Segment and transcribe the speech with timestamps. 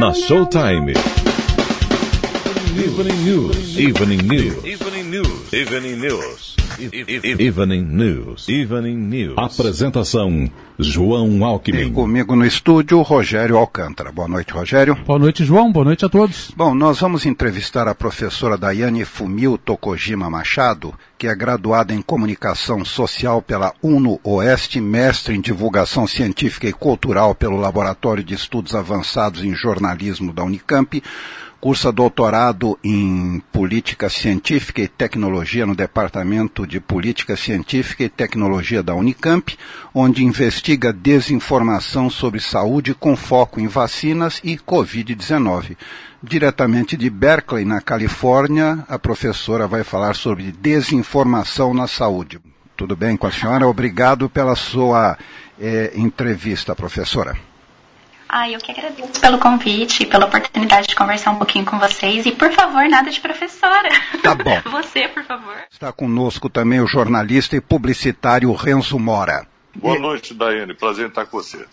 [0.00, 1.29] na Showtime.
[2.70, 3.76] Evening News.
[3.76, 4.64] Evening News.
[4.64, 5.52] Evening News.
[5.52, 6.56] Evening News.
[6.78, 8.48] Evening News.
[8.48, 9.34] Evening News.
[9.36, 10.48] Apresentação:
[10.78, 11.88] João Alckmin.
[11.88, 14.12] E comigo no estúdio, Rogério Alcântara.
[14.12, 14.94] Boa noite, Rogério.
[15.04, 15.72] Boa noite, João.
[15.72, 16.52] Boa noite a todos.
[16.56, 22.84] Bom, nós vamos entrevistar a professora Daiane Fumio Tokojima Machado, que é graduada em Comunicação
[22.84, 29.42] Social pela UNO Oeste, mestre em Divulgação Científica e Cultural pelo Laboratório de Estudos Avançados
[29.42, 31.02] em Jornalismo da Unicamp
[31.60, 38.94] cursa doutorado em Política Científica e Tecnologia no Departamento de Política Científica e Tecnologia da
[38.94, 39.56] Unicamp,
[39.94, 45.76] onde investiga desinformação sobre saúde com foco em vacinas e Covid-19.
[46.22, 52.40] Diretamente de Berkeley, na Califórnia, a professora vai falar sobre desinformação na saúde.
[52.76, 53.68] Tudo bem com a senhora?
[53.68, 55.18] Obrigado pela sua
[55.60, 57.49] eh, entrevista, professora.
[58.32, 62.24] Ah, eu que agradeço pelo convite e pela oportunidade de conversar um pouquinho com vocês.
[62.24, 63.88] E, por favor, nada de professora.
[64.22, 64.60] Tá bom.
[64.70, 65.56] Você, por favor.
[65.68, 69.48] Está conosco também o jornalista e publicitário Renzo Mora.
[69.74, 70.74] Boa noite, Daiane.
[70.74, 71.66] Prazer em estar com você.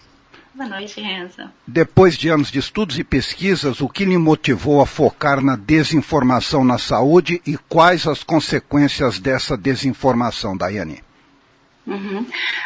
[0.55, 1.43] Boa noite, Renzo.
[1.67, 6.63] Depois de anos de estudos e pesquisas, o que lhe motivou a focar na desinformação
[6.63, 11.03] na saúde e quais as consequências dessa desinformação, Daiane?
[11.87, 12.25] Uhum.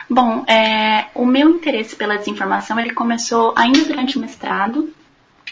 [0.10, 4.92] Bom, é, o meu interesse pela desinformação ele começou ainda durante o mestrado,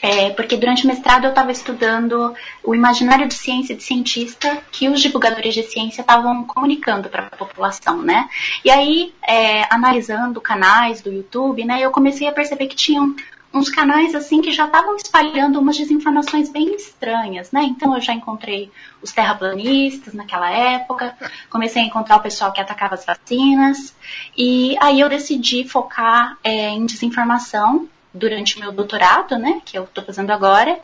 [0.02, 4.90] é, porque durante o mestrado eu estava estudando o imaginário de ciência de cientista que
[4.90, 8.28] os divulgadores de ciência estavam comunicando para a população, né?
[8.66, 13.14] E aí, é, analisando canais do YouTube, né, eu comecei a perceber que tinham
[13.54, 17.64] uns canais assim que já estavam espalhando umas desinformações bem estranhas, né?
[17.64, 21.16] Então eu já encontrei os terraplanistas naquela época,
[21.50, 23.96] comecei a encontrar o pessoal que atacava as vacinas
[24.38, 29.62] e aí eu decidi focar é, em desinformação durante o meu doutorado, né?
[29.66, 30.80] Que eu estou fazendo agora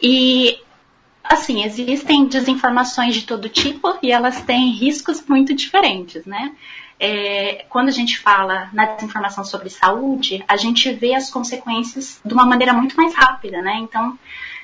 [0.00, 0.58] e
[1.22, 6.52] assim existem desinformações de todo tipo e elas têm riscos muito diferentes, né?
[6.98, 12.32] É, quando a gente fala na desinformação sobre saúde, a gente vê as consequências de
[12.32, 13.76] uma maneira muito mais rápida, né?
[13.80, 14.18] Então,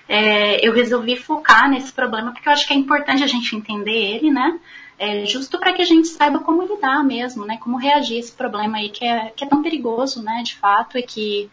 [0.08, 4.16] é, eu resolvi focar nesse problema porque eu acho que é importante a gente entender
[4.16, 4.58] ele, né?
[4.98, 7.58] É, justo para que a gente saiba como lidar mesmo, né?
[7.58, 10.42] Como reagir a esse problema aí que é, que é tão perigoso, né?
[10.44, 11.50] De fato, e que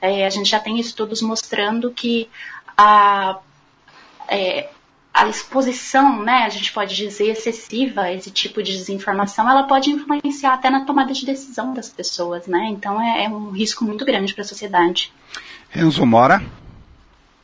[0.00, 2.28] é, a gente já tem estudos mostrando que
[2.76, 3.38] a,
[4.28, 4.70] é,
[5.12, 9.90] a exposição, né, a gente pode dizer, excessiva a esse tipo de desinformação, ela pode
[9.90, 12.68] influenciar até na tomada de decisão das pessoas, né?
[12.70, 15.12] Então é, é um risco muito grande para a sociedade.
[15.68, 16.42] Renzo Mora.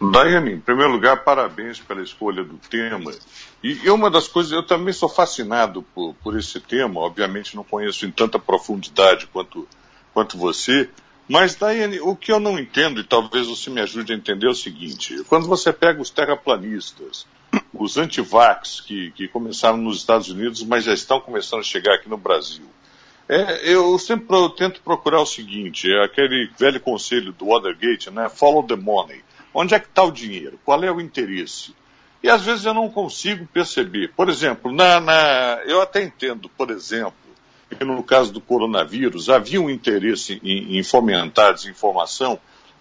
[0.01, 3.13] Daiane, em primeiro lugar, parabéns pela escolha do tema.
[3.63, 8.07] E uma das coisas, eu também sou fascinado por, por esse tema, obviamente não conheço
[8.07, 9.67] em tanta profundidade quanto,
[10.15, 10.89] quanto você,
[11.29, 14.51] mas, Daiane, o que eu não entendo, e talvez você me ajude a entender, é
[14.51, 17.27] o seguinte: quando você pega os terraplanistas,
[17.73, 22.09] os antivax que, que começaram nos Estados Unidos, mas já estão começando a chegar aqui
[22.09, 22.67] no Brasil.
[23.29, 28.29] É, eu sempre eu tento procurar o seguinte, é aquele velho conselho do Watergate, né?
[28.29, 29.23] Follow the money.
[29.53, 30.59] Onde é que está o dinheiro?
[30.65, 31.75] Qual é o interesse?
[32.23, 34.13] E às vezes eu não consigo perceber.
[34.17, 37.13] Por exemplo, na, na, eu até entendo, por exemplo,
[37.77, 42.39] que no caso do coronavírus havia um interesse em, em fomentar a desinformação,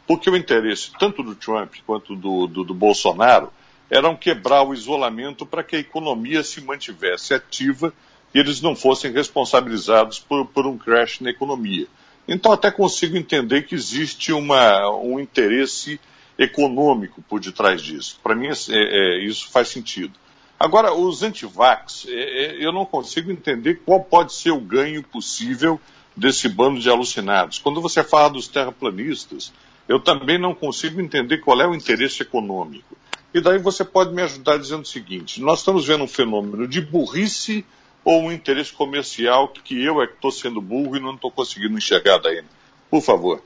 [0.08, 3.52] porque o interesse tanto do Trump quanto do, do, do Bolsonaro
[3.90, 7.94] eram quebrar o isolamento para que a economia se mantivesse ativa
[8.34, 11.88] e eles não fossem responsabilizados por, por um crash na economia.
[12.28, 16.00] Então até consigo entender que existe uma, um interesse
[16.38, 18.20] econômico por detrás disso.
[18.22, 20.14] Para mim é, é, isso faz sentido.
[20.60, 25.80] Agora, os antivax, é, é, eu não consigo entender qual pode ser o ganho possível
[26.16, 27.60] desse bando de alucinados.
[27.60, 29.54] Quando você fala dos terraplanistas,
[29.88, 32.98] eu também não consigo entender qual é o interesse econômico.
[33.34, 36.82] E daí você pode me ajudar dizendo o seguinte: nós estamos vendo um fenômeno de
[36.82, 37.66] burrice
[38.04, 41.78] ou um interesse comercial que eu é que estou sendo burro e não estou conseguindo
[41.78, 42.44] enxergar daí.
[42.90, 43.42] Por favor.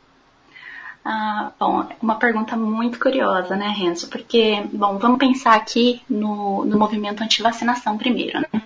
[1.04, 4.08] Ah, bom, uma pergunta muito curiosa, né, Renzo?
[4.08, 8.62] Porque, bom, vamos pensar aqui no, no movimento anti-vacinação primeiro, né?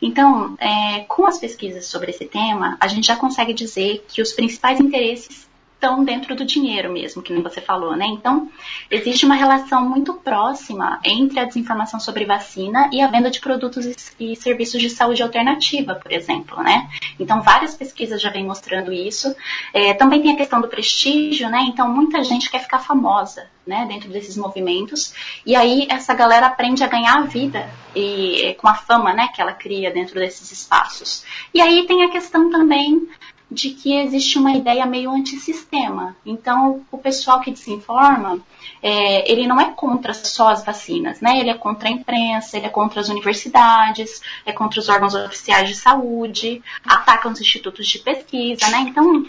[0.00, 4.32] Então, é, com as pesquisas sobre esse tema, a gente já consegue dizer que os
[4.32, 5.48] principais interesses
[5.82, 8.06] estão dentro do dinheiro mesmo, que nem você falou, né?
[8.06, 8.48] Então,
[8.88, 14.14] existe uma relação muito próxima entre a desinformação sobre vacina e a venda de produtos
[14.20, 16.88] e serviços de saúde alternativa, por exemplo, né?
[17.18, 19.34] Então, várias pesquisas já vêm mostrando isso.
[19.74, 21.64] É, também tem a questão do prestígio, né?
[21.68, 23.84] Então, muita gente quer ficar famosa, né?
[23.88, 25.12] Dentro desses movimentos.
[25.44, 29.28] E aí, essa galera aprende a ganhar a vida e com a fama, né?
[29.34, 31.24] Que ela cria dentro desses espaços.
[31.52, 33.08] E aí tem a questão também
[33.52, 36.16] de que existe uma ideia meio antissistema.
[36.24, 38.40] Então, o pessoal que desinforma,
[38.82, 41.38] é, ele não é contra só as vacinas, né?
[41.38, 45.68] Ele é contra a imprensa, ele é contra as universidades, é contra os órgãos oficiais
[45.68, 48.86] de saúde, ataca os institutos de pesquisa, né?
[48.88, 49.24] Então,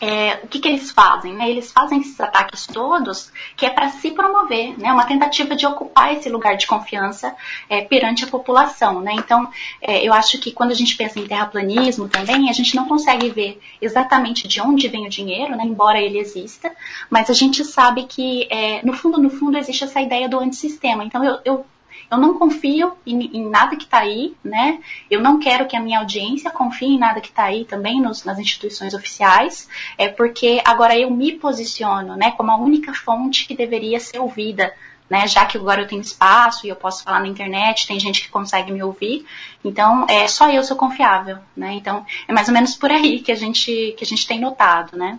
[0.00, 1.34] é, o que, que, eles fazem?
[1.34, 1.50] Né?
[1.50, 4.92] Eles fazem esses ataques todos que é para se promover, né?
[4.92, 7.34] uma tentativa de ocupar esse lugar de confiança
[7.68, 9.00] é, perante a população.
[9.00, 9.14] Né?
[9.14, 9.48] Então,
[9.80, 13.30] é, eu acho que quando a gente pensa em terraplanismo também, a gente não consegue
[13.30, 15.64] ver exatamente de onde vem o dinheiro, né?
[15.64, 16.74] embora ele exista,
[17.10, 21.04] mas a gente sabe que, é, no fundo, no fundo, existe essa ideia do antissistema.
[21.04, 21.66] Então, eu, eu
[22.10, 24.78] eu não confio em, em nada que está aí, né?
[25.10, 28.24] Eu não quero que a minha audiência confie em nada que está aí também nos,
[28.24, 29.68] nas instituições oficiais,
[29.98, 34.72] é porque agora eu me posiciono, né, como a única fonte que deveria ser ouvida
[35.08, 38.22] né, já que agora eu tenho espaço e eu posso falar na internet, tem gente
[38.22, 39.24] que consegue me ouvir,
[39.64, 41.74] então é só eu sou confiável, né?
[41.74, 44.96] Então é mais ou menos por aí que a gente que a gente tem notado,
[44.96, 45.18] né?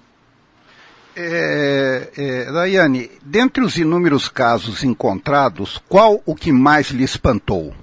[1.20, 7.74] É, é, Daiane, dentre os inúmeros casos encontrados, qual o que mais lhe espantou?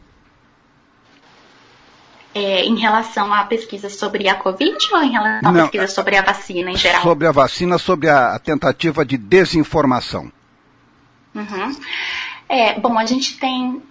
[2.33, 6.17] É, em relação à pesquisa sobre a Covid ou em relação Não, à pesquisa sobre
[6.17, 7.03] a vacina em geral?
[7.03, 10.31] Sobre a vacina, sobre a, a tentativa de desinformação.
[11.35, 11.77] Uhum.
[12.49, 13.83] É, bom, a gente tem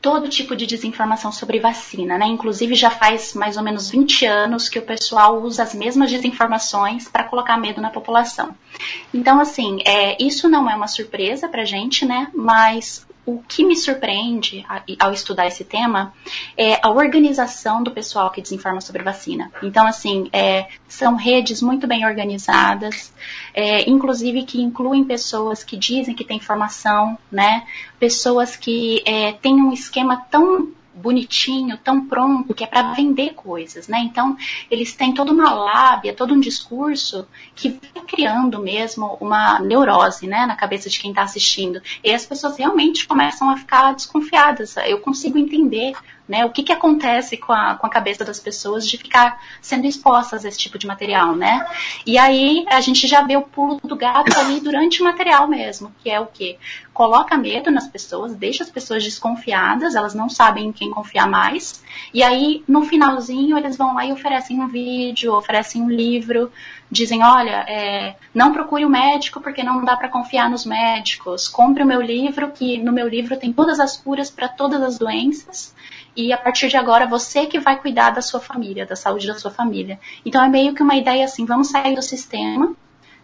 [0.00, 2.26] todo tipo de desinformação sobre vacina, né?
[2.26, 7.06] Inclusive já faz mais ou menos 20 anos que o pessoal usa as mesmas desinformações
[7.08, 8.54] para colocar medo na população.
[9.12, 12.28] Então, assim, é, isso não é uma surpresa para gente, né?
[12.34, 14.64] Mas o que me surpreende
[14.98, 16.12] ao estudar esse tema
[16.56, 19.52] é a organização do pessoal que desinforma sobre vacina.
[19.62, 23.12] Então, assim, é, são redes muito bem organizadas,
[23.54, 27.66] é, inclusive que incluem pessoas que dizem que têm informação, né?
[27.98, 33.88] Pessoas que é, têm um esquema tão bonitinho, tão pronto, que é para vender coisas,
[33.88, 33.98] né?
[34.00, 34.36] Então,
[34.70, 40.46] eles têm toda uma lábia, todo um discurso que vai criando mesmo uma neurose, né,
[40.46, 41.80] na cabeça de quem está assistindo.
[42.04, 44.76] E as pessoas realmente começam a ficar desconfiadas.
[44.76, 45.94] Eu consigo entender
[46.30, 46.44] né?
[46.44, 50.44] O que, que acontece com a, com a cabeça das pessoas de ficar sendo expostas
[50.44, 51.66] a esse tipo de material, né?
[52.06, 55.92] E aí a gente já vê o pulo do gato ali durante o material mesmo,
[55.98, 56.56] que é o que?
[56.94, 61.82] Coloca medo nas pessoas, deixa as pessoas desconfiadas, elas não sabem em quem confiar mais,
[62.14, 66.52] e aí no finalzinho eles vão lá e oferecem um vídeo, oferecem um livro,
[66.90, 71.48] dizem, olha, é, não procure o um médico porque não dá para confiar nos médicos.
[71.48, 74.98] Compre o meu livro, que no meu livro tem todas as curas para todas as
[74.98, 75.74] doenças
[76.16, 79.34] e a partir de agora você que vai cuidar da sua família, da saúde da
[79.34, 79.98] sua família.
[80.24, 82.74] Então é meio que uma ideia assim, vamos sair do sistema,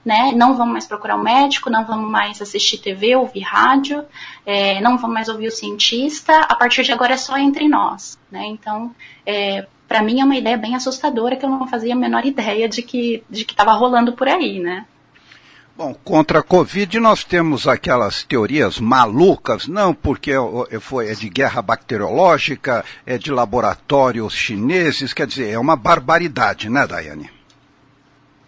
[0.05, 0.33] né?
[0.37, 4.05] Não vamos mais procurar um médico, não vamos mais assistir TV, ouvir rádio,
[4.45, 6.33] é, não vamos mais ouvir o cientista.
[6.43, 8.47] A partir de agora é só entre nós, né?
[8.47, 8.95] Então,
[9.27, 12.69] é, para mim é uma ideia bem assustadora que eu não fazia a menor ideia
[12.69, 14.85] de que de que estava rolando por aí, né?
[15.77, 20.33] Bom, contra a Covid nós temos aquelas teorias malucas, não porque
[20.71, 26.71] é, foi, é de guerra bacteriológica, é de laboratórios chineses, quer dizer, é uma barbaridade,
[26.71, 27.31] né, Daiane?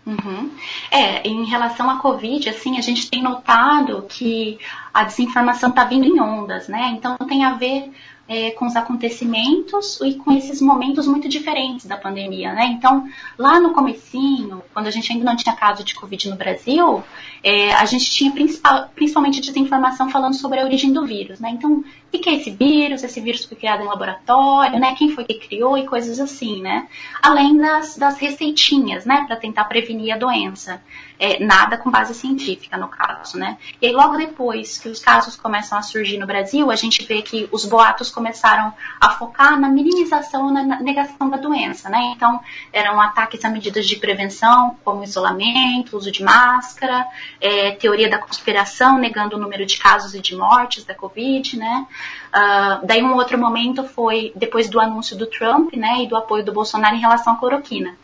[0.06, 0.50] Uhum.
[0.90, 4.58] É, em relação à Covid, assim, a gente tem notado que
[4.94, 6.94] a desinformação está vindo em ondas, né?
[6.96, 7.92] Então tem a ver
[8.28, 12.66] é, com os acontecimentos e com esses momentos muito diferentes da pandemia, né?
[12.66, 13.08] Então,
[13.38, 17.02] lá no comecinho, quando a gente ainda não tinha caso de Covid no Brasil,
[17.42, 21.50] é, a gente tinha principal, principalmente desinformação falando sobre a origem do vírus, né?
[21.50, 23.02] Então, o que é esse vírus?
[23.02, 24.94] Esse vírus foi criado em laboratório, né?
[24.96, 26.86] Quem foi que criou e coisas assim, né?
[27.22, 29.24] Além das, das receitinhas, né?
[29.26, 30.82] Para tentar prevenir a doença
[31.18, 33.58] é, nada com base científica no caso, né?
[33.80, 37.22] E aí logo depois que os casos começam a surgir no Brasil, a gente vê
[37.22, 42.12] que os boatos começaram a focar na minimização, na negação da doença, né?
[42.14, 42.40] Então
[42.72, 47.06] eram ataques a medidas de prevenção, como isolamento, uso de máscara,
[47.40, 51.86] é, teoria da conspiração, negando o número de casos e de mortes da Covid, né?
[52.28, 56.44] Uh, daí um outro momento foi depois do anúncio do Trump, né, e do apoio
[56.44, 57.96] do Bolsonaro em relação à cloroquina.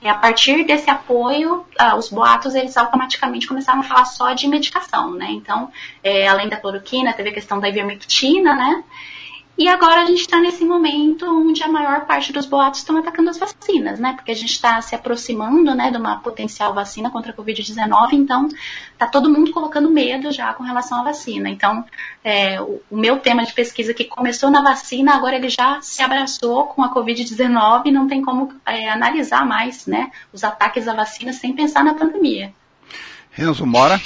[0.00, 4.46] E a partir desse apoio, ah, os boatos eles automaticamente começaram a falar só de
[4.46, 5.26] medicação, né?
[5.30, 5.72] Então,
[6.04, 8.84] é, além da cloroquina, teve a questão da ivermectina, né?
[9.58, 13.28] E agora a gente está nesse momento onde a maior parte dos boatos estão atacando
[13.28, 14.12] as vacinas, né?
[14.12, 18.48] Porque a gente está se aproximando, né, de uma potencial vacina contra a Covid-19, então
[18.96, 21.50] tá todo mundo colocando medo já com relação à vacina.
[21.50, 21.84] Então,
[22.22, 26.00] é, o, o, meu tema de pesquisa que começou na vacina, agora ele já se
[26.02, 30.94] abraçou com a Covid-19 e não tem como é, analisar mais, né, os ataques à
[30.94, 32.52] vacina sem pensar na pandemia.
[33.32, 34.00] Renzo Mora.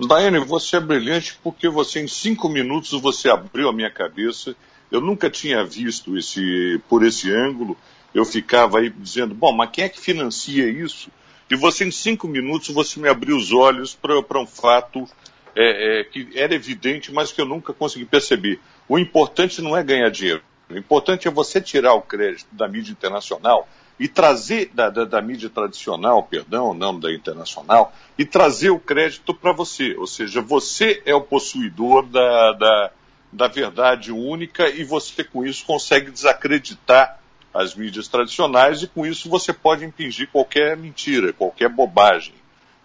[0.00, 4.56] Daiane, você é brilhante porque você em cinco minutos você abriu a minha cabeça.
[4.90, 7.76] Eu nunca tinha visto esse por esse ângulo
[8.14, 11.10] eu ficava aí dizendo, bom, mas quem é que financia isso?
[11.50, 15.08] E você, em cinco minutos, você me abriu os olhos para um fato
[15.56, 18.60] é, é, que era evidente, mas que eu nunca consegui perceber.
[18.88, 20.42] O importante não é ganhar dinheiro.
[20.68, 23.68] O importante é você tirar o crédito da mídia internacional
[23.98, 29.34] e trazer, da, da, da mídia tradicional, perdão, não da internacional, e trazer o crédito
[29.34, 29.94] para você.
[29.96, 32.90] Ou seja, você é o possuidor da, da,
[33.32, 37.20] da verdade única e você, com isso, consegue desacreditar
[37.52, 42.34] as mídias tradicionais e com isso você pode impingir qualquer mentira, qualquer bobagem.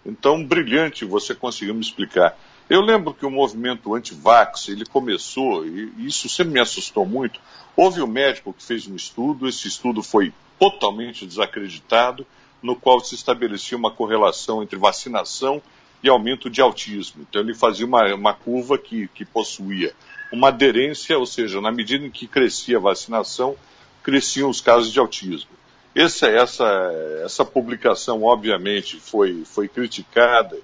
[0.04, 2.38] Então, brilhante você conseguiu me explicar.
[2.68, 7.40] Eu lembro que o movimento anti-vax, ele começou, e isso sempre me assustou muito.
[7.74, 12.26] Houve um médico que fez um estudo, esse estudo foi totalmente desacreditado,
[12.62, 15.62] no qual se estabelecia uma correlação entre vacinação
[16.02, 17.26] e aumento de autismo.
[17.28, 19.94] Então ele fazia uma, uma curva que, que possuía
[20.30, 23.56] uma aderência, ou seja, na medida em que crescia a vacinação,
[24.02, 25.50] cresciam os casos de autismo.
[25.94, 26.92] Essa, essa,
[27.24, 30.58] essa publicação, obviamente, foi, foi criticada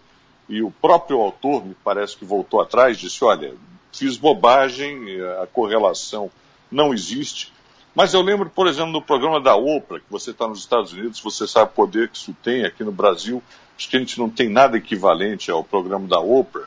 [0.49, 3.55] e o próprio autor, me parece que voltou atrás, disse: olha,
[3.93, 6.31] fiz bobagem, a correlação
[6.71, 7.53] não existe.
[7.95, 11.21] Mas eu lembro, por exemplo, no programa da Oprah, que você está nos Estados Unidos,
[11.21, 13.41] você sabe o poder que isso tem aqui no Brasil.
[13.77, 16.67] Acho que a gente não tem nada equivalente ao programa da Oprah.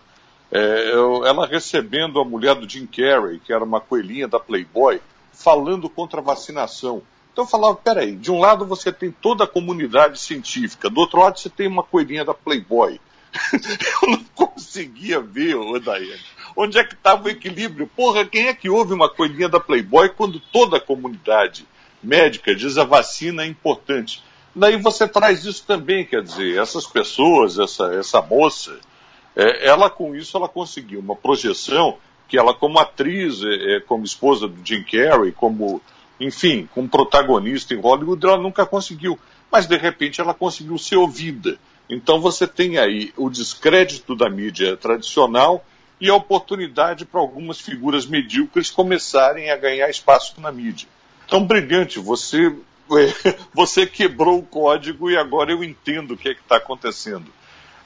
[0.49, 0.91] É,
[1.25, 5.01] ela recebendo a mulher do Jim Carrey, que era uma coelhinha da Playboy,
[5.33, 7.01] falando contra a vacinação.
[7.33, 11.19] Então eu falava, peraí, de um lado você tem toda a comunidade científica, do outro
[11.19, 12.99] lado você tem uma coelhinha da Playboy.
[14.01, 16.21] eu não conseguia ver, ô Daiane,
[16.55, 17.87] onde é que estava o equilíbrio.
[17.87, 21.67] Porra, quem é que ouve uma coelhinha da Playboy quando toda a comunidade
[22.01, 24.23] médica diz a vacina é importante?
[24.55, 28.79] Daí você traz isso também, quer dizer, essas pessoas, essa, essa moça,
[29.35, 34.03] é, ela com isso ela conseguiu uma projeção que ela como atriz, é, é, como
[34.03, 35.79] esposa do Jim Carrey, como,
[36.19, 39.17] enfim, como protagonista em Hollywood, ela nunca conseguiu.
[39.51, 41.57] Mas de repente ela conseguiu ser ouvida.
[41.89, 45.63] Então você tem aí o descrédito da mídia tradicional
[45.99, 50.87] e a oportunidade para algumas figuras medíocres começarem a ganhar espaço na mídia.
[51.25, 52.55] Então, brilhante, você,
[53.53, 57.31] você quebrou o código e agora eu entendo o que é está acontecendo.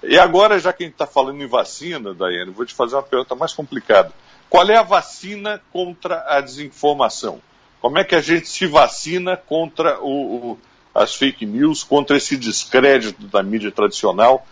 [0.03, 3.03] E agora, já que a gente está falando em vacina, Daiane, vou te fazer uma
[3.03, 4.11] pergunta mais complicada.
[4.49, 7.41] Qual é a vacina contra a desinformação?
[7.79, 10.59] Como é que a gente se vacina contra o, o,
[10.93, 14.45] as fake news, contra esse descrédito da mídia tradicional?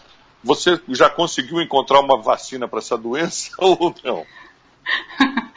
[0.43, 4.25] Você já conseguiu encontrar uma vacina para essa doença ou não?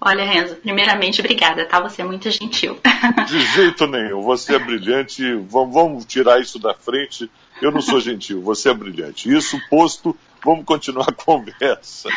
[0.00, 1.80] Olha, Renzo, primeiramente, obrigada, tá?
[1.80, 2.78] Você é muito gentil.
[3.26, 5.22] De jeito nenhum, você é brilhante.
[5.48, 7.28] Vamos tirar isso da frente.
[7.60, 9.28] Eu não sou gentil, você é brilhante.
[9.28, 12.08] Isso posto, vamos continuar a conversa.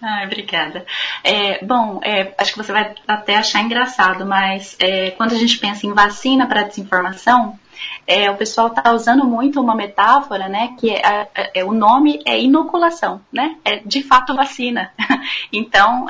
[0.00, 0.84] Ai, obrigada.
[1.24, 5.58] É, bom, é, acho que você vai até achar engraçado, mas é, quando a gente
[5.58, 7.58] pensa em vacina para desinformação,
[8.06, 12.38] é, o pessoal está usando muito uma metáfora, né, que é, é, o nome é
[12.38, 14.92] inoculação, né, é de fato vacina.
[15.52, 16.06] então,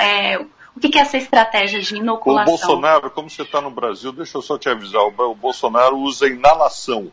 [0.77, 2.55] o que é essa estratégia de inoculação?
[2.55, 6.29] O Bolsonaro, como você está no Brasil, deixa eu só te avisar, o Bolsonaro usa
[6.29, 7.11] inalação.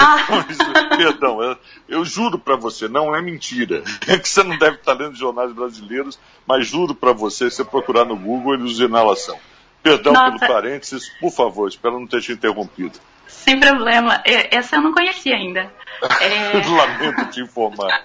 [0.00, 0.46] Ah.
[0.96, 1.56] Perdão, eu,
[1.88, 3.82] eu juro para você, não é mentira.
[4.06, 7.64] É que você não deve estar lendo jornais brasileiros, mas juro para você, se você
[7.64, 9.38] procurar no Google, ele usa inalação.
[9.82, 10.38] Perdão Nossa.
[10.38, 12.98] pelo parênteses, por favor, espero não ter te interrompido.
[13.26, 15.70] Sem problema, essa eu não conhecia ainda.
[16.20, 16.66] É...
[16.66, 18.02] Lamento te informar.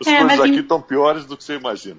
[0.00, 1.98] As é, coisas aqui estão piores do que você imagina.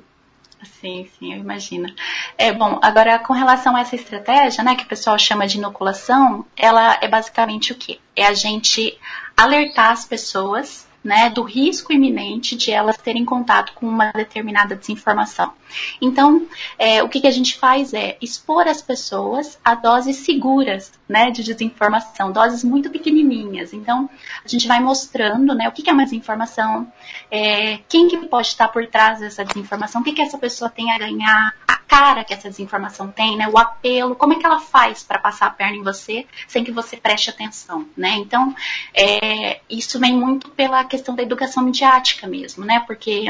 [0.63, 1.93] Sim, sim, eu imagino.
[2.37, 6.45] É, bom, agora com relação a essa estratégia, né, que o pessoal chama de inoculação,
[6.55, 7.99] ela é basicamente o quê?
[8.15, 8.97] É a gente
[9.35, 15.53] alertar as pessoas né, do risco iminente de elas terem contato com uma determinada desinformação.
[16.01, 16.47] Então,
[16.79, 21.29] é, o que, que, a gente faz é expor as pessoas a doses seguras né,
[21.29, 23.71] de desinformação, doses muito pequenininhas.
[23.71, 24.09] Então,
[24.43, 26.91] a gente vai mostrando né, o que, que é uma desinformação,
[27.29, 30.91] é, quem que pode estar por trás dessa desinformação, o que, que essa pessoa tem
[30.91, 34.59] a ganhar, a cara que essa desinformação tem, né, o apelo, como é que ela
[34.59, 37.85] faz para passar a perna em você sem que você preste atenção.
[37.95, 38.15] Né?
[38.17, 38.55] Então,
[38.91, 42.83] é, isso vem muito pela questão da educação midiática mesmo, né?
[42.85, 43.25] Porque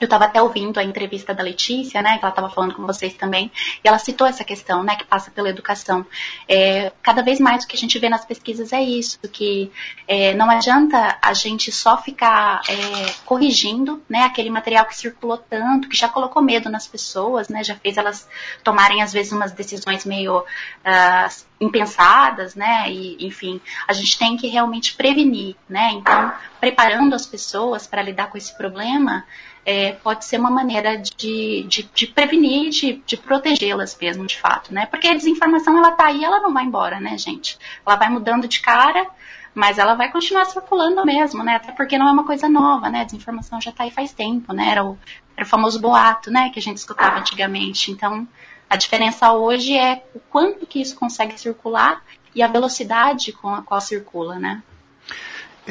[0.00, 3.14] eu estava até ouvindo a entrevista da Letícia, né, que ela estava falando com vocês
[3.14, 3.52] também,
[3.84, 6.06] e ela citou essa questão, né, que passa pela educação.
[6.48, 9.70] É, cada vez mais o que a gente vê nas pesquisas é isso, que
[10.08, 15.88] é, não adianta a gente só ficar é, corrigindo, né, aquele material que circulou tanto,
[15.88, 18.26] que já colocou medo nas pessoas, né, já fez elas
[18.64, 24.46] tomarem às vezes umas decisões meio uh, impensadas, né, e enfim, a gente tem que
[24.48, 29.24] realmente prevenir, né, então preparando as pessoas para lidar com esse problema
[29.64, 34.72] é, pode ser uma maneira de, de, de prevenir, de, de protegê-las mesmo, de fato,
[34.72, 34.86] né?
[34.86, 37.58] Porque a desinformação, ela tá aí, ela não vai embora, né, gente?
[37.86, 39.06] Ela vai mudando de cara,
[39.54, 41.56] mas ela vai continuar circulando mesmo, né?
[41.56, 43.00] Até porque não é uma coisa nova, né?
[43.00, 44.70] A desinformação já está aí faz tempo, né?
[44.70, 44.98] Era o,
[45.36, 46.50] era o famoso boato, né?
[46.50, 47.90] Que a gente escutava antigamente.
[47.90, 48.26] Então,
[48.68, 52.02] a diferença hoje é o quanto que isso consegue circular
[52.34, 54.62] e a velocidade com a qual circula, né?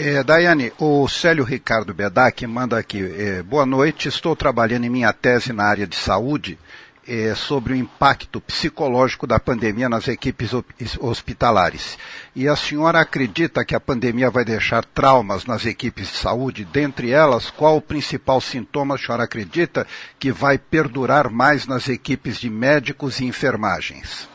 [0.02, 5.12] É, Daiane, o Célio Ricardo Bedac manda aqui, é, boa noite, estou trabalhando em minha
[5.12, 6.58] tese na área de saúde
[7.06, 10.52] é, sobre o impacto psicológico da pandemia nas equipes
[11.02, 11.98] hospitalares.
[12.34, 16.64] E a senhora acredita que a pandemia vai deixar traumas nas equipes de saúde?
[16.64, 19.86] Dentre elas, qual o principal sintoma a senhora acredita
[20.18, 24.30] que vai perdurar mais nas equipes de médicos e enfermagens?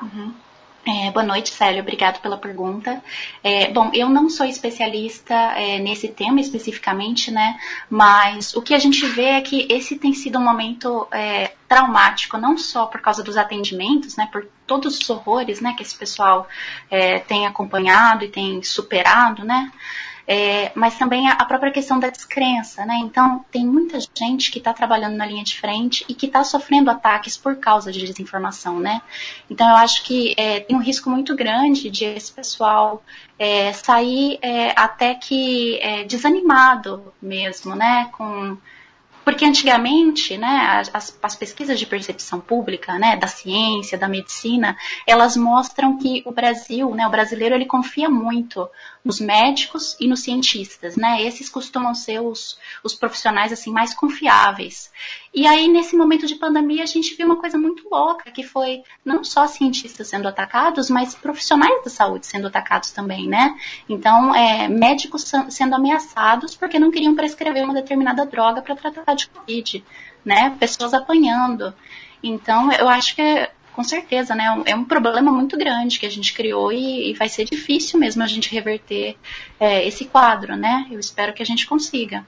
[0.00, 0.45] Uhum.
[0.88, 1.82] É, boa noite, Célio.
[1.82, 3.02] Obrigado pela pergunta.
[3.42, 7.58] É, bom, eu não sou especialista é, nesse tema especificamente, né?
[7.90, 12.38] Mas o que a gente vê é que esse tem sido um momento é, traumático,
[12.38, 14.28] não só por causa dos atendimentos, né?
[14.30, 15.74] Por todos os horrores, né?
[15.76, 16.46] Que esse pessoal
[16.88, 19.72] é, tem acompanhado e tem superado, né?
[20.26, 22.96] É, mas também a, própria questão da descrença, né?
[23.02, 26.90] Então, tem muita gente que está trabalhando na linha de frente e que está sofrendo
[26.90, 29.00] ataques por causa de desinformação, né?
[29.48, 33.02] Então, eu acho que é, tem um risco muito grande de esse pessoal
[33.38, 38.08] é, sair é, até que é, desanimado mesmo, né?
[38.12, 38.56] Com
[39.26, 45.36] porque antigamente, né, as, as, pesquisas de percepção pública, né, da ciência, da medicina, elas
[45.36, 48.70] mostram que o Brasil, né, o brasileiro, ele confia muito
[49.06, 51.22] nos médicos e nos cientistas, né?
[51.22, 54.90] Esses costumam ser os, os profissionais assim mais confiáveis.
[55.32, 58.82] E aí nesse momento de pandemia a gente viu uma coisa muito louca, que foi
[59.04, 63.56] não só cientistas sendo atacados, mas profissionais da saúde sendo atacados também, né?
[63.88, 69.28] Então, é, médicos sendo ameaçados porque não queriam prescrever uma determinada droga para tratar de
[69.28, 69.84] covid,
[70.24, 70.56] né?
[70.58, 71.72] Pessoas apanhando.
[72.20, 74.44] Então, eu acho que com certeza, né?
[74.64, 78.22] É um problema muito grande que a gente criou e, e vai ser difícil mesmo
[78.22, 79.16] a gente reverter
[79.60, 80.86] é, esse quadro, né?
[80.90, 82.24] Eu espero que a gente consiga.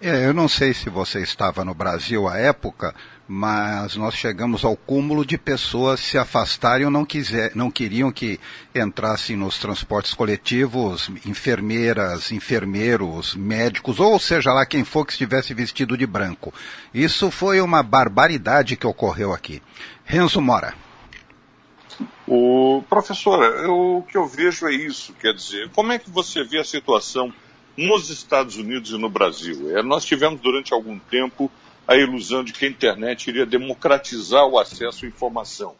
[0.00, 2.92] É, eu não sei se você estava no Brasil à época,
[3.28, 8.40] mas nós chegamos ao cúmulo de pessoas se afastarem ou não, quiser, não queriam que
[8.74, 15.96] entrassem nos transportes coletivos enfermeiras, enfermeiros, médicos, ou seja lá quem for que estivesse vestido
[15.96, 16.52] de branco.
[16.92, 19.62] Isso foi uma barbaridade que ocorreu aqui.
[20.04, 20.87] Renzo Mora.
[22.26, 26.58] O professora, o que eu vejo é isso, quer dizer, como é que você vê
[26.58, 27.32] a situação
[27.76, 29.76] nos Estados Unidos e no Brasil?
[29.76, 31.50] É, nós tivemos durante algum tempo
[31.86, 35.74] a ilusão de que a internet iria democratizar o acesso à informação.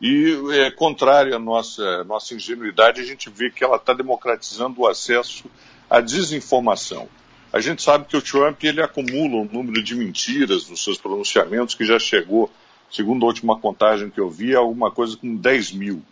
[0.00, 4.86] E é contrário à nossa, nossa ingenuidade, a gente vê que ela está democratizando o
[4.86, 5.50] acesso
[5.90, 7.08] à desinformação.
[7.52, 11.74] A gente sabe que o Trump ele acumula um número de mentiras nos seus pronunciamentos
[11.74, 12.50] que já chegou
[12.90, 16.02] segundo a última contagem que eu vi, é alguma coisa com 10 mil.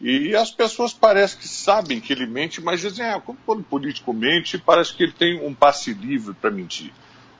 [0.00, 4.12] E as pessoas parecem que sabem que ele mente, mas dizem, ah, quando o político
[4.12, 6.92] mente, parece que ele tem um passe livre para mentir.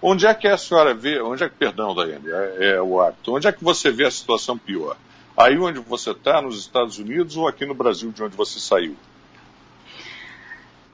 [0.03, 3.35] Onde é que a senhora vê, onde é que, perdão, Daiane, é, é o hábito,
[3.35, 4.97] onde é que você vê a situação pior?
[5.37, 8.97] Aí onde você está, nos Estados Unidos ou aqui no Brasil, de onde você saiu?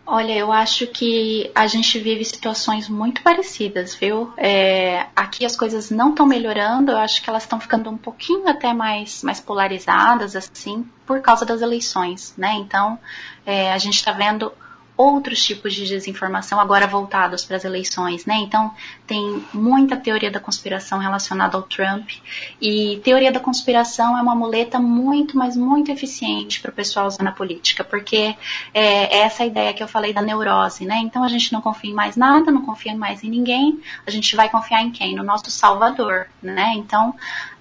[0.07, 4.31] Olha, eu acho que a gente vive situações muito parecidas, viu?
[4.37, 8.47] É, aqui as coisas não estão melhorando, eu acho que elas estão ficando um pouquinho
[8.47, 12.53] até mais, mais polarizadas, assim, por causa das eleições, né?
[12.57, 12.99] Então,
[13.47, 14.53] é, a gente está vendo
[14.97, 18.37] outros tipos de desinformação agora voltados para as eleições, né?
[18.37, 18.73] Então
[19.07, 22.11] tem muita teoria da conspiração relacionada ao Trump
[22.61, 27.25] e teoria da conspiração é uma muleta muito, mas muito eficiente para o pessoal usar
[27.25, 28.37] na política, porque
[28.73, 30.99] é, é essa ideia que eu falei da neurose, né?
[30.99, 34.37] Então a gente não confia em mais nada, não confia mais em ninguém, a gente
[34.37, 35.17] vai confiar em quem?
[35.17, 36.75] No nosso Salvador, né?
[36.77, 37.15] Então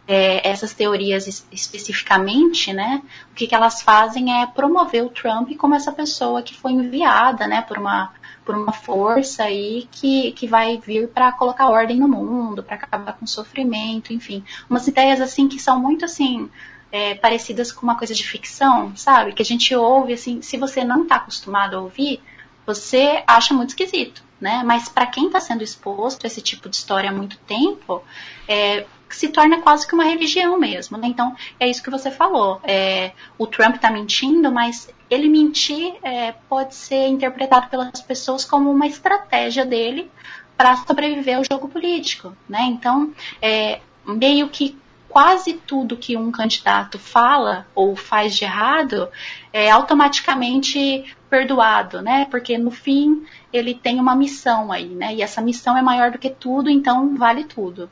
[0.07, 5.75] é, essas teorias especificamente, né, o que, que elas fazem é promover o Trump como
[5.75, 8.11] essa pessoa que foi enviada, né, por uma
[8.45, 13.13] por uma força aí que, que vai vir para colocar ordem no mundo, para acabar
[13.13, 16.49] com o sofrimento, enfim, umas ideias assim que são muito assim
[16.91, 19.33] é, parecidas com uma coisa de ficção, sabe?
[19.33, 22.21] Que a gente ouve assim, se você não está acostumado a ouvir,
[22.65, 24.61] você acha muito esquisito, né?
[24.65, 28.03] Mas para quem está sendo exposto a esse tipo de história há muito tempo,
[28.47, 30.97] é, se torna quase que uma religião mesmo.
[30.97, 31.07] Né?
[31.07, 32.59] Então, é isso que você falou.
[32.63, 38.71] É, o Trump está mentindo, mas ele mentir é, pode ser interpretado pelas pessoas como
[38.71, 40.09] uma estratégia dele
[40.57, 42.35] para sobreviver ao jogo político.
[42.47, 42.63] Né?
[42.63, 44.77] Então, é, meio que
[45.13, 49.09] quase tudo que um candidato fala ou faz de errado
[49.53, 52.25] é automaticamente perdoado, né?
[52.31, 55.13] Porque no fim ele tem uma missão aí, né?
[55.13, 57.89] E essa missão é maior do que tudo, então vale tudo.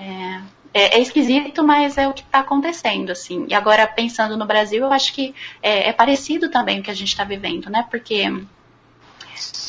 [0.00, 0.40] É,
[0.72, 3.46] é, é esquisito, mas é o que está acontecendo, assim.
[3.48, 6.94] E agora, pensando no Brasil, eu acho que é, é parecido também o que a
[6.94, 7.86] gente está vivendo, né?
[7.90, 8.24] Porque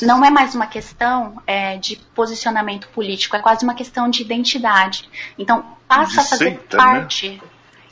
[0.02, 5.08] não é mais uma questão é, de posicionamento político, é quase uma questão de identidade.
[5.38, 6.82] Então, passa a fazer seita, né?
[6.82, 7.28] parte.
[7.30, 7.40] Né?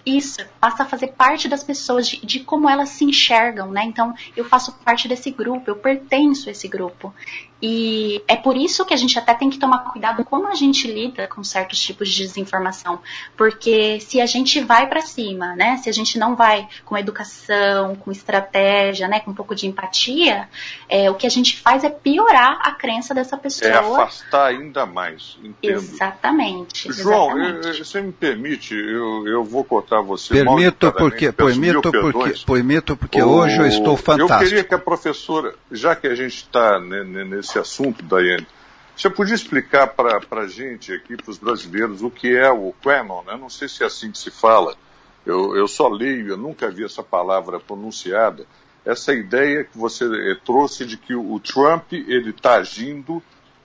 [0.07, 3.85] Isso, passa a fazer parte das pessoas, de, de, como elas se enxergam, né?
[3.85, 7.15] Então, eu faço parte desse grupo, eu pertenço a esse grupo.
[7.63, 10.91] E é por isso que a gente até tem que tomar cuidado como a gente
[10.91, 13.01] lida com certos tipos de desinformação,
[13.37, 17.95] porque se a gente vai para cima, né, se a gente não vai com educação,
[17.97, 20.49] com estratégia, né, com um pouco de empatia,
[20.89, 23.71] é, o que a gente faz é piorar a crença dessa pessoa.
[23.71, 25.39] É afastar ainda mais.
[25.43, 25.75] Entendo.
[25.75, 26.91] Exatamente.
[26.93, 27.85] João, exatamente.
[27.85, 30.33] você me permite, eu, eu vou cortar você.
[30.33, 34.33] Permito porque, permito porque, permito porque hoje eu estou fantástico.
[34.33, 38.47] Eu queria que a professora, já que a gente está nesse esse assunto, Daiane.
[38.97, 43.23] Você podia explicar para a gente aqui, para os brasileiros, o que é o Quanon?
[43.25, 43.37] Né?
[43.37, 44.77] Não sei se é assim que se fala.
[45.25, 48.47] Eu, eu só leio, eu nunca vi essa palavra pronunciada.
[48.85, 53.23] Essa ideia que você eh, trouxe de que o, Trump ele está agindo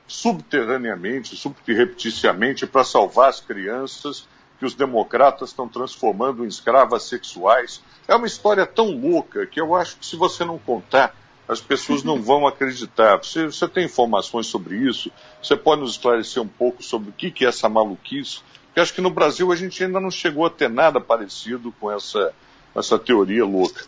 [0.08, 4.28] subterraneamente, subrepticiamente para salvar as crianças
[4.60, 7.82] que os democratas estão transformando em escravas sexuais.
[8.08, 11.16] É uma história tão louca que eu acho que se você não contar,
[11.48, 13.18] as pessoas não vão acreditar.
[13.18, 15.12] Você, você tem informações sobre isso?
[15.42, 18.42] Você pode nos esclarecer um pouco sobre o que, que é essa maluquice?
[18.66, 21.92] Porque acho que no Brasil a gente ainda não chegou a ter nada parecido com
[21.92, 22.34] essa,
[22.76, 23.86] essa teoria louca.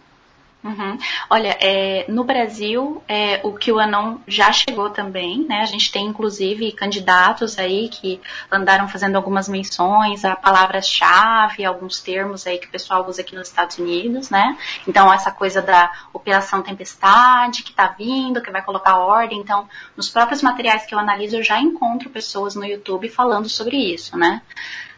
[0.67, 0.97] Uhum.
[1.29, 5.61] Olha, é, no Brasil, é, o QAnon já chegou também, né?
[5.61, 8.19] A gente tem, inclusive, candidatos aí que
[8.51, 13.47] andaram fazendo algumas menções a palavras-chave, alguns termos aí que o pessoal usa aqui nos
[13.47, 14.57] Estados Unidos, né?
[14.85, 19.39] Então, essa coisa da Operação Tempestade, que tá vindo, que vai colocar ordem.
[19.39, 23.77] Então, nos próprios materiais que eu analiso, eu já encontro pessoas no YouTube falando sobre
[23.77, 24.41] isso, né?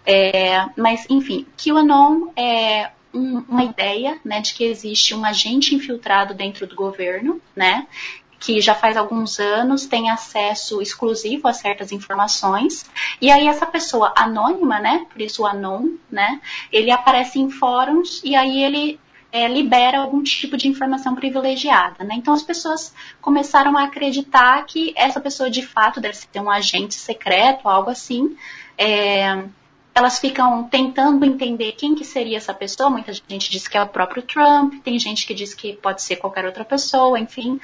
[0.03, 6.33] É, mas, enfim, QAnon é um, uma ideia né, de que existe um agente infiltrado
[6.33, 7.87] dentro do governo, né,
[8.39, 12.89] que já faz alguns anos tem acesso exclusivo a certas informações.
[13.21, 16.39] E aí essa pessoa anônima, né, por isso o anon, né,
[16.71, 18.99] ele aparece em fóruns e aí ele
[19.31, 22.15] é, libera algum tipo de informação privilegiada, né?
[22.15, 26.95] Então as pessoas começaram a acreditar que essa pessoa de fato deve ser um agente
[26.95, 28.35] secreto, algo assim.
[28.77, 29.43] É,
[29.99, 32.89] elas ficam tentando entender quem que seria essa pessoa.
[32.89, 36.15] Muita gente diz que é o próprio Trump, tem gente que diz que pode ser
[36.15, 37.59] qualquer outra pessoa, enfim.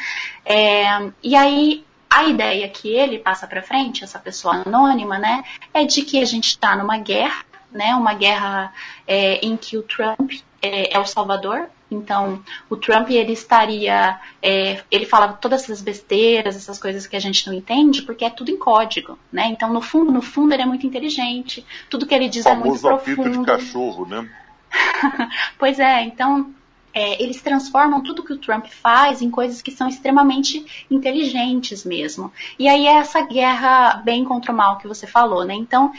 [0.45, 5.43] É, e aí a ideia que ele passa para frente, essa pessoa anônima, né,
[5.73, 8.73] é de que a gente está numa guerra, né, uma guerra
[9.07, 14.83] é, em que o Trump é, é o salvador, então, o Trump ele estaria, é,
[14.89, 18.49] ele falava todas essas besteiras, essas coisas que a gente não entende, porque é tudo
[18.49, 19.47] em código, né?
[19.47, 21.65] Então, no fundo, no fundo, ele é muito inteligente.
[21.89, 23.39] Tudo que ele diz é muito profundo.
[23.39, 24.27] de cachorro, né?
[25.59, 26.03] pois é.
[26.03, 26.53] Então,
[26.93, 32.31] é, eles transformam tudo que o Trump faz em coisas que são extremamente inteligentes mesmo.
[32.57, 35.53] E aí é essa guerra bem contra o mal que você falou, né?
[35.53, 35.91] Então,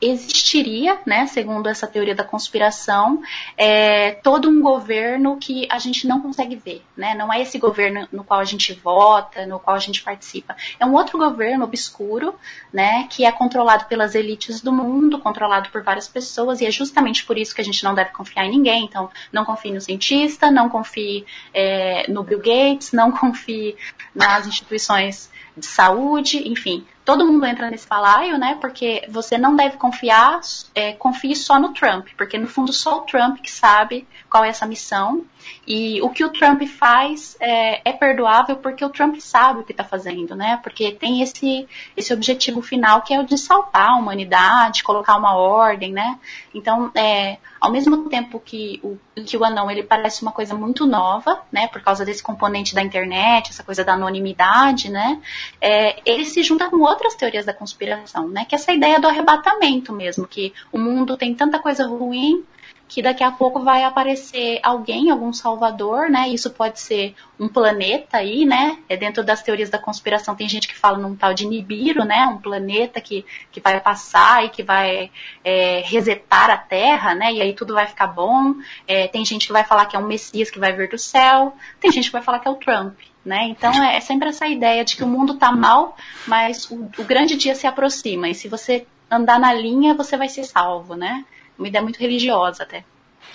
[0.00, 3.22] existiria, né, segundo essa teoria da conspiração,
[3.56, 7.14] é, todo um governo que a gente não consegue ver, né?
[7.14, 10.56] Não é esse governo no qual a gente vota, no qual a gente participa.
[10.78, 12.34] É um outro governo obscuro,
[12.72, 17.24] né, que é controlado pelas elites do mundo, controlado por várias pessoas, e é justamente
[17.24, 18.84] por isso que a gente não deve confiar em ninguém.
[18.84, 23.76] Então, não confie no cientista, não confie é, no Bill Gates, não confie
[24.14, 28.58] nas instituições de saúde, enfim, todo mundo entra nesse balaio, né?
[28.60, 30.40] Porque você não deve confiar,
[30.74, 34.48] é, confie só no Trump, porque no fundo só o Trump que sabe qual é
[34.48, 35.24] essa missão.
[35.66, 39.72] E o que o Trump faz é, é perdoável porque o Trump sabe o que
[39.72, 40.60] está fazendo, né?
[40.62, 45.36] Porque tem esse, esse objetivo final que é o de salvar a humanidade, colocar uma
[45.36, 46.18] ordem, né?
[46.54, 50.86] Então, é, ao mesmo tempo que o, que o anão ele parece uma coisa muito
[50.86, 51.66] nova, né?
[51.68, 55.20] Por causa desse componente da internet, essa coisa da anonimidade, né?
[55.60, 58.44] É, ele se junta com outras teorias da conspiração, né?
[58.44, 62.44] Que é essa ideia do arrebatamento mesmo, que o mundo tem tanta coisa ruim
[62.88, 66.28] que daqui a pouco vai aparecer alguém, algum salvador, né?
[66.28, 68.78] Isso pode ser um planeta aí, né?
[68.88, 72.26] É dentro das teorias da conspiração tem gente que fala num tal de Nibiru, né?
[72.26, 75.10] Um planeta que, que vai passar e que vai
[75.44, 77.32] é, resetar a Terra, né?
[77.32, 78.54] E aí tudo vai ficar bom.
[78.86, 81.56] É, tem gente que vai falar que é um Messias que vai vir do céu.
[81.80, 82.96] Tem gente que vai falar que é o Trump.
[83.24, 83.48] Né?
[83.48, 85.96] Então é, é sempre essa ideia de que o mundo está mal,
[86.28, 88.28] mas o, o grande dia se aproxima.
[88.28, 91.24] E se você andar na linha, você vai ser salvo, né?
[91.58, 92.84] Uma ideia muito religiosa até.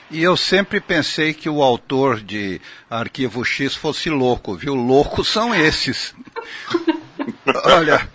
[0.10, 4.76] E eu sempre pensei que o autor de Arquivo X fosse louco, viu?
[4.76, 6.14] Loucos são esses.
[7.66, 8.10] Olha,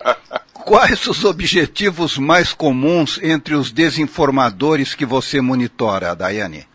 [0.53, 6.67] quais os objetivos mais comuns entre os desinformadores que você monitora, Daiane?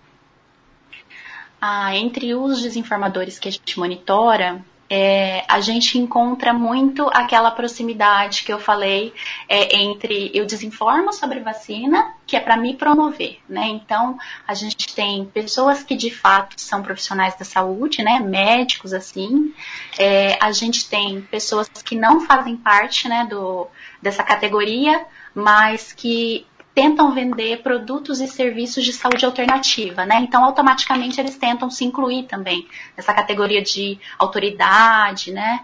[1.61, 8.45] Ah, entre os desinformadores que a gente monitora, é, a gente encontra muito aquela proximidade
[8.45, 9.15] que eu falei
[9.49, 13.69] é, entre eu desinformo sobre vacina, que é para me promover, né?
[13.69, 18.21] Então, a gente tem pessoas que de fato são profissionais da saúde, né?
[18.21, 19.55] Médicos, assim.
[19.99, 23.69] É, a gente tem pessoas que não fazem parte, né, do,
[24.03, 30.21] dessa categoria, mas que tentam vender produtos e serviços de saúde alternativa, né?
[30.21, 35.61] Então, automaticamente eles tentam se incluir também nessa categoria de autoridade, né?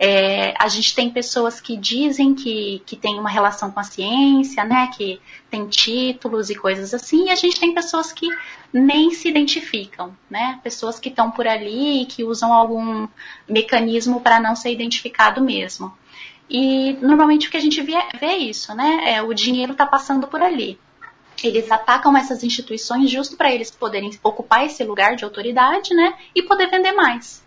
[0.00, 4.64] É, a gente tem pessoas que dizem que, que tem uma relação com a ciência,
[4.64, 4.88] né?
[4.96, 8.28] Que tem títulos e coisas assim, e a gente tem pessoas que
[8.72, 10.60] nem se identificam, né?
[10.62, 13.08] Pessoas que estão por ali e que usam algum
[13.48, 15.92] mecanismo para não ser identificado mesmo.
[16.48, 19.14] E normalmente o que a gente vê, vê é isso, né?
[19.14, 20.78] É, o dinheiro está passando por ali.
[21.42, 26.14] Eles atacam essas instituições justo para eles poderem ocupar esse lugar de autoridade, né?
[26.34, 27.46] E poder vender mais.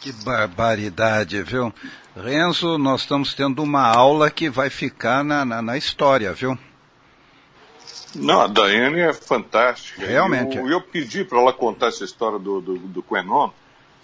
[0.00, 1.72] Que barbaridade, viu?
[2.14, 6.56] Renzo, nós estamos tendo uma aula que vai ficar na, na, na história, viu?
[8.14, 10.06] Não, a Daiane é fantástica.
[10.06, 10.56] Realmente.
[10.56, 13.50] Eu, eu pedi para ela contar essa história do, do, do Quenon,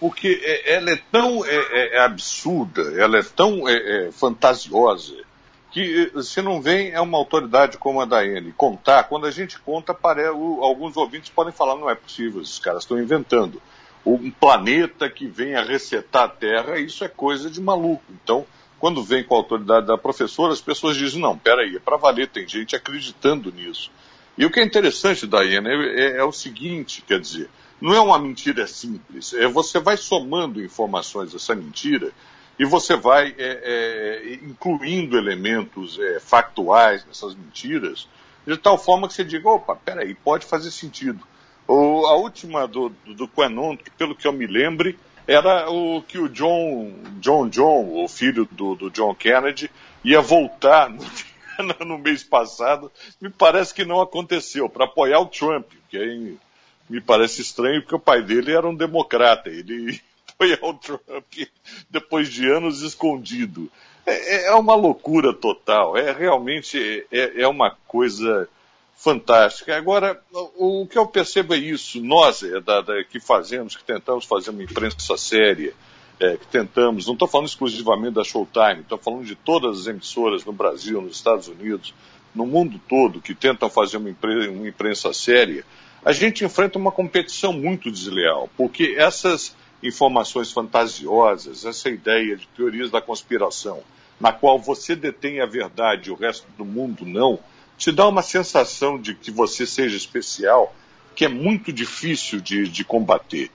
[0.03, 5.15] porque é, ela é tão é, é, é, absurda, ela é tão é, fantasiosa,
[5.71, 9.95] que se não vem é uma autoridade como a Daiane contar, quando a gente conta,
[9.95, 13.63] para, alguns ouvintes podem falar, não é possível, esses caras estão inventando.
[14.05, 18.03] Um planeta que vem a resetar a Terra, isso é coisa de maluco.
[18.11, 18.45] Então,
[18.81, 22.27] quando vem com a autoridade da professora, as pessoas dizem, não, peraí, é para valer,
[22.27, 23.89] tem gente acreditando nisso.
[24.37, 27.49] E o que é interessante, Daiane, é, é o seguinte, quer dizer,
[27.83, 29.35] não é uma mentira simples.
[29.35, 32.13] É, você vai somando informações dessa mentira
[32.57, 38.09] e você vai é, é, incluindo elementos é, factuais nessas mentiras,
[38.47, 41.27] de tal forma que você diga, opa, peraí, pode fazer sentido.
[41.67, 43.29] O, a última do, do, do
[43.77, 48.47] que pelo que eu me lembre, era o que o John John, John o filho
[48.53, 49.69] do, do John Kennedy,
[50.05, 51.05] ia voltar no,
[51.85, 52.93] no mês passado.
[53.21, 56.39] Me parece que não aconteceu, para apoiar o Trump, que em
[56.89, 59.49] me parece estranho, porque o pai dele era um democrata.
[59.49, 60.01] Ele
[60.37, 61.03] foi ao Trump
[61.91, 63.71] depois de anos escondido.
[64.05, 65.97] É, é, é uma loucura total.
[65.97, 68.49] É realmente é, é uma coisa
[68.97, 69.77] fantástica.
[69.77, 70.21] Agora,
[70.57, 72.01] o, que eu percebo é isso.
[72.01, 75.75] Nós é, da, da, que fazemos, que tentamos fazer uma imprensa séria,
[76.21, 80.45] é, que tentamos, não estou falando exclusivamente da Showtime, estou falando de todas as emissoras
[80.45, 81.93] no Brasil, nos Estados Unidos,
[82.33, 85.65] no mundo todo, que tentam fazer uma, imprensa, uma imprensa séria
[86.05, 92.91] a gente enfrenta uma competição muito desleal, porque essas informações fantasiosas, essa ideia de teorias
[92.91, 93.83] da conspiração,
[94.21, 97.39] na qual você detém a verdade e o resto do mundo não,
[97.77, 100.75] te dá uma sensação de que você seja especial
[101.15, 103.51] que é muito difícil de, de combater.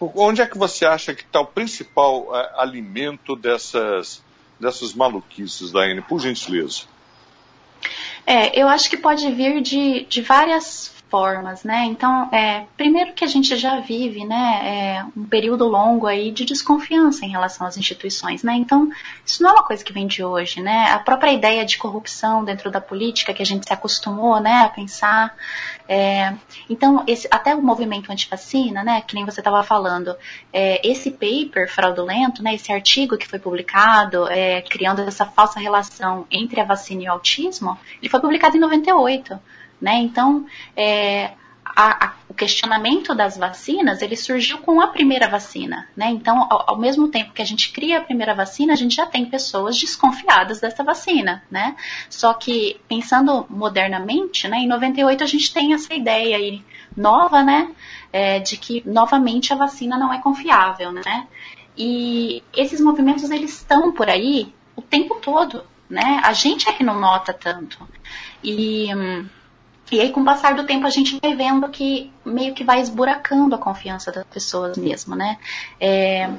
[0.00, 4.22] Onde é que você acha que está o principal uh, alimento dessas,
[4.58, 6.00] dessas maluquices, Daiane?
[6.00, 6.82] Por gentileza.
[8.26, 11.84] É, eu acho que pode vir de, de várias formas, né?
[11.84, 16.46] Então, é, primeiro que a gente já vive, né, é, um período longo aí de
[16.46, 18.54] desconfiança em relação às instituições, né?
[18.54, 18.90] Então,
[19.26, 20.90] isso não é uma coisa que vem de hoje, né?
[20.90, 24.70] A própria ideia de corrupção dentro da política que a gente se acostumou, né, a
[24.70, 25.36] pensar.
[25.86, 26.32] É,
[26.70, 30.16] então, esse, até o movimento antivacina, né, que nem você estava falando,
[30.50, 36.26] é, esse paper fraudulento, né, esse artigo que foi publicado, é, criando essa falsa relação
[36.30, 39.38] entre a vacina e o autismo, ele foi publicado em 98.
[39.82, 39.96] Né?
[39.96, 41.32] Então, é,
[41.64, 46.08] a, a, o questionamento das vacinas ele surgiu com a primeira vacina, né?
[46.10, 49.06] Então, ao, ao, mesmo tempo que a gente cria a primeira vacina, a gente já
[49.06, 51.74] tem pessoas desconfiadas dessa vacina, né?
[52.08, 54.58] Só que pensando modernamente, né?
[54.58, 56.62] Em 98 a gente tem essa ideia aí
[56.96, 57.70] nova, né?
[58.12, 61.26] É, de que novamente a vacina não é confiável, né?
[61.76, 66.20] E esses movimentos eles estão por aí o tempo todo, né?
[66.22, 67.78] A gente é que não nota tanto.
[68.42, 69.26] E hum,
[69.92, 72.80] e aí, com o passar do tempo, a gente vai vendo que meio que vai
[72.80, 75.38] esburacando a confiança das pessoas mesmo, né?
[75.78, 76.30] É,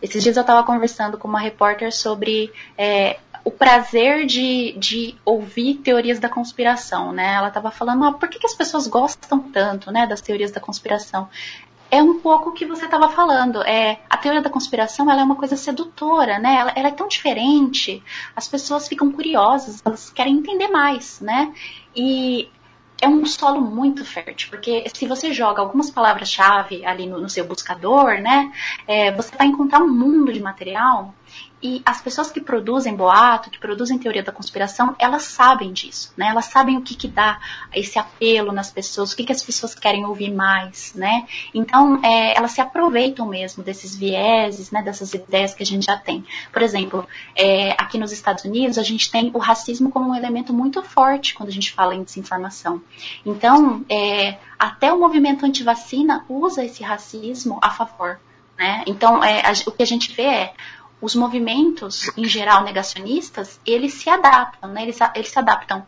[0.00, 5.74] esses dias eu estava conversando com uma repórter sobre é, o prazer de, de ouvir
[5.78, 7.34] teorias da conspiração, né?
[7.34, 10.60] Ela estava falando, ah, por que, que as pessoas gostam tanto, né, das teorias da
[10.60, 11.28] conspiração?
[11.90, 13.62] é um pouco o que você estava falando.
[13.62, 16.54] É, a teoria da conspiração ela é uma coisa sedutora, né?
[16.54, 18.00] Ela, ela, é tão diferente.
[18.36, 21.52] As pessoas ficam curiosas, elas querem entender mais, né?
[21.94, 22.48] E
[23.00, 27.44] é um solo muito fértil, porque se você joga algumas palavras-chave ali no, no, seu
[27.44, 28.52] buscador, né,
[28.86, 31.14] é, você vai encontrar um mundo de material
[31.62, 36.28] e as pessoas que produzem boato, que produzem teoria da conspiração, elas sabem disso, né?
[36.28, 37.38] Elas sabem o que, que dá
[37.74, 41.26] esse apelo nas pessoas, o que, que as pessoas querem ouvir mais, né?
[41.54, 44.82] Então, é, elas se aproveitam mesmo desses vieses, né?
[44.82, 46.24] Dessas ideias que a gente já tem.
[46.50, 50.54] Por exemplo, é, aqui nos Estados Unidos, a gente tem o racismo como um elemento
[50.54, 52.80] muito forte quando a gente fala em desinformação.
[53.24, 58.18] Então, é, até o movimento antivacina usa esse racismo a favor,
[58.58, 58.82] né?
[58.86, 60.54] Então, é, a, o que a gente vê é
[61.00, 64.82] os movimentos, em geral, negacionistas, eles se adaptam, né?
[64.82, 65.86] Eles, eles se adaptam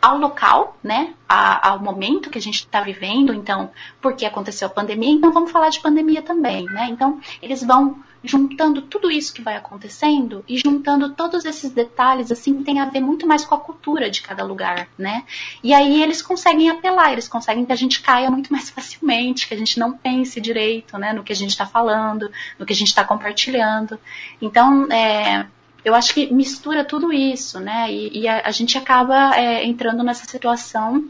[0.00, 4.70] ao local, né, a, ao momento que a gente está vivendo, então, porque aconteceu a
[4.70, 6.88] pandemia, então vamos falar de pandemia também, né?
[6.90, 12.56] Então, eles vão juntando tudo isso que vai acontecendo e juntando todos esses detalhes, assim,
[12.58, 15.24] que tem a ver muito mais com a cultura de cada lugar, né?
[15.62, 19.54] E aí eles conseguem apelar, eles conseguem que a gente caia muito mais facilmente, que
[19.54, 22.76] a gente não pense direito, né, no que a gente está falando, no que a
[22.76, 23.98] gente está compartilhando.
[24.40, 25.46] Então, é,
[25.84, 27.90] eu acho que mistura tudo isso, né?
[27.90, 31.08] E, e a, a, gente acaba é, entrando nessa situação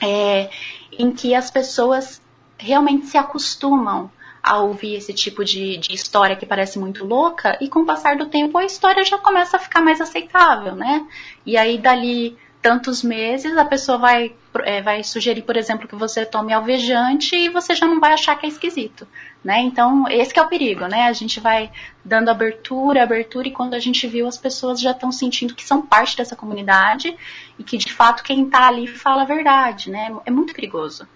[0.00, 0.50] é,
[0.98, 2.20] em que as pessoas
[2.58, 4.10] realmente se acostumam
[4.42, 8.16] a ouvir esse tipo de, de, história que parece muito louca, e com o passar
[8.16, 11.06] do tempo a história já começa a ficar mais aceitável, né?
[11.46, 16.24] E aí dali tantos meses a pessoa vai, é, vai sugerir, por exemplo, que você
[16.24, 19.06] tome alvejante e você já não vai achar que é esquisito.
[19.44, 19.58] Né?
[19.62, 21.08] Então, esse é o perigo, né?
[21.08, 21.68] A gente vai
[22.04, 25.82] dando abertura, abertura, e quando a gente viu, as pessoas já estão sentindo que são
[25.82, 27.16] parte dessa comunidade
[27.58, 30.14] e que, de fato, quem está ali fala a verdade, né?
[30.24, 31.08] É muito perigoso.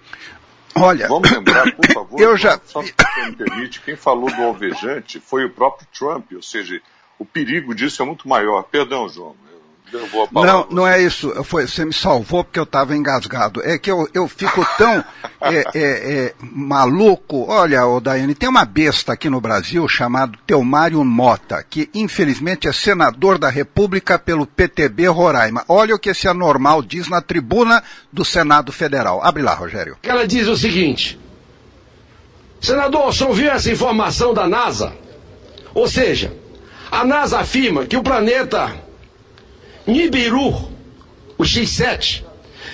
[0.74, 2.60] Olha, vamos lembrar, por favor, eu já...
[2.64, 2.92] só se
[3.24, 6.82] me permite, quem falou do alvejante foi o próprio Trump, ou seja,
[7.18, 8.64] o perigo disso é muito maior.
[8.64, 9.36] Perdão, João.
[10.32, 11.32] Não, não é isso.
[11.44, 13.62] Foi, você me salvou porque eu estava engasgado.
[13.62, 15.04] É que eu, eu fico tão
[15.40, 17.46] é, é, é, maluco.
[17.48, 22.72] Olha, ô Daiane, tem uma besta aqui no Brasil chamado Teomário Mota, que infelizmente é
[22.72, 25.64] senador da República pelo PTB Roraima.
[25.68, 29.20] Olha o que esse anormal diz na tribuna do Senado Federal.
[29.22, 29.96] Abre lá, Rogério.
[30.02, 31.18] Ela diz o seguinte:
[32.60, 34.92] Senador, o senhor viu essa informação da NASA?
[35.72, 36.32] Ou seja,
[36.90, 38.85] a NASA afirma que o planeta
[39.86, 40.50] Nibiru,
[41.38, 42.24] o X7,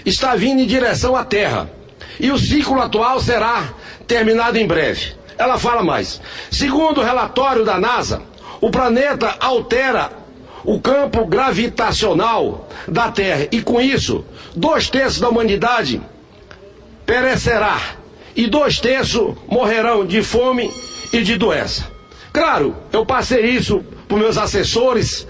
[0.05, 1.70] está vindo em direção à Terra.
[2.18, 3.75] E o ciclo atual será
[4.07, 5.14] terminado em breve.
[5.37, 6.20] Ela fala mais.
[6.51, 8.22] Segundo o relatório da NASA,
[8.61, 10.11] o planeta altera
[10.64, 16.01] o campo gravitacional da Terra e com isso, dois terços da humanidade
[17.05, 17.81] perecerá
[18.35, 20.70] e dois terços morrerão de fome
[21.12, 21.90] e de doença.
[22.33, 25.27] Claro, eu passei isso para meus assessores,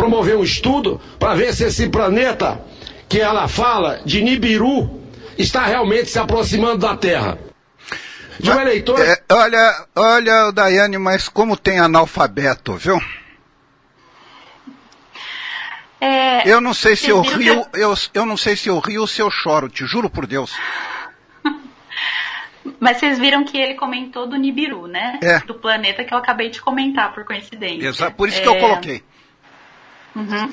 [0.00, 2.64] promover um estudo para ver se esse planeta
[3.06, 4.98] que ela fala de Nibiru
[5.36, 7.38] está realmente se aproximando da Terra.
[8.38, 8.98] De um eleitor.
[8.98, 12.98] É, olha, olha, Daiane, mas como tem analfabeto, viu?
[16.00, 17.78] É, eu não sei se eu rio, que...
[17.78, 20.50] eu, eu não sei se eu rio ou se eu choro, te juro por Deus.
[22.80, 25.18] Mas vocês viram que ele comentou do Nibiru, né?
[25.22, 25.40] É.
[25.40, 27.86] Do planeta que eu acabei de comentar, por coincidência.
[27.86, 28.42] Exato, por isso é...
[28.42, 28.60] que eu é.
[28.60, 29.02] coloquei.
[30.14, 30.50] Uhum.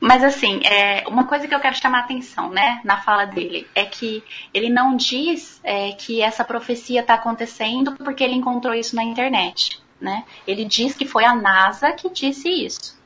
[0.00, 3.66] Mas assim, é, uma coisa que eu quero chamar a atenção, né, na fala dele,
[3.74, 4.22] é que
[4.54, 9.80] ele não diz é, que essa profecia está acontecendo porque ele encontrou isso na internet,
[10.00, 10.24] né?
[10.46, 12.96] Ele diz que foi a NASA que disse isso.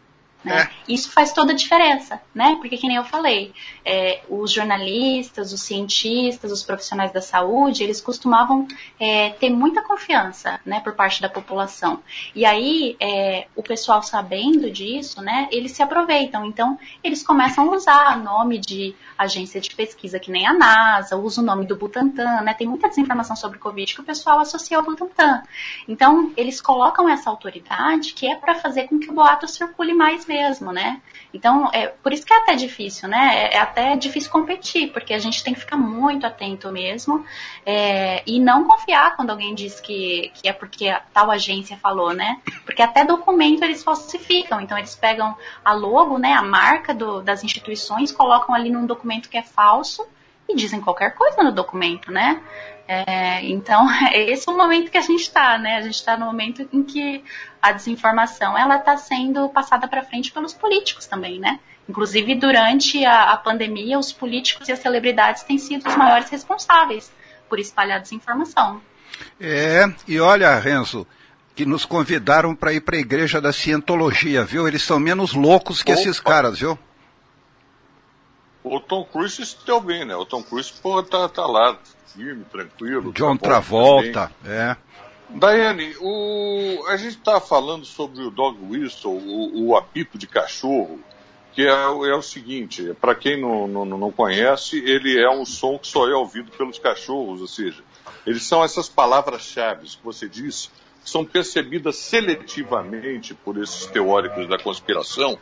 [0.45, 0.63] Né?
[0.63, 0.93] É.
[0.93, 2.57] Isso faz toda a diferença, né?
[2.61, 8.01] Porque, que nem eu falei, é, os jornalistas, os cientistas, os profissionais da saúde, eles
[8.01, 8.67] costumavam
[8.99, 12.01] é, ter muita confiança, né, por parte da população.
[12.35, 16.45] E aí, é, o pessoal sabendo disso, né, eles se aproveitam.
[16.47, 21.41] Então, eles começam a usar nome de agência de pesquisa que nem a NASA, usa
[21.41, 22.55] o nome do Butantan, né?
[22.55, 25.43] Tem muita desinformação sobre o Covid que o pessoal associa ao Butantan.
[25.87, 30.27] Então, eles colocam essa autoridade que é para fazer com que o boato circule mais
[30.27, 31.01] mesmo, né?
[31.33, 33.49] Então, é por isso que é até difícil, né?
[33.49, 37.25] É, é até difícil competir, porque a gente tem que ficar muito atento mesmo
[37.65, 42.41] é, e não confiar quando alguém diz que, que é porque tal agência falou, né?
[42.65, 44.61] Porque até documento eles falsificam.
[44.61, 49.29] Então, eles pegam a logo, né, a marca do, das instituições, colocam ali num documento
[49.29, 50.07] que é falso
[50.49, 52.43] e dizem qualquer coisa no documento, né?
[53.07, 55.77] É, então, é esse o momento que a gente está, né?
[55.77, 57.25] A gente está no momento em que
[57.61, 61.59] a desinformação ela está sendo passada para frente pelos políticos também, né?
[61.89, 67.13] Inclusive, durante a, a, pandemia, os políticos e as celebridades têm sido os maiores responsáveis
[67.49, 68.81] por espalhar desinformação.
[69.41, 71.07] É, e olha, Renzo,
[71.55, 74.67] que nos convidaram para ir para a igreja da cientologia, viu?
[74.69, 76.01] Eles são menos loucos que Opa.
[76.01, 76.79] esses caras, viu?
[78.65, 80.15] O Tom Cruise se deu bem, né?
[80.15, 81.79] O Tom Cruise, pô, tá, tá lá,
[82.15, 83.13] firme, tranquilo.
[83.13, 84.77] John tá Travolta, é.
[85.29, 86.85] Daiane, o...
[86.89, 91.01] a gente está falando sobre o dog whistle, o, o apito de cachorro,
[91.53, 95.79] que é, é o seguinte, para quem não, não, não, conhece, ele é um som
[95.79, 97.83] que só é ouvido pelos cachorros, ou seja,
[98.27, 100.69] eles são essas palavras-chave que você disse,
[101.03, 105.39] que são percebidas seletivamente por esses teóricos da conspiração.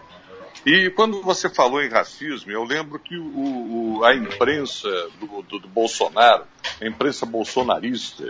[0.64, 4.88] E quando você falou em racismo, eu lembro que o, o, a imprensa
[5.18, 6.44] do, do, do Bolsonaro,
[6.80, 8.24] a imprensa bolsonarista,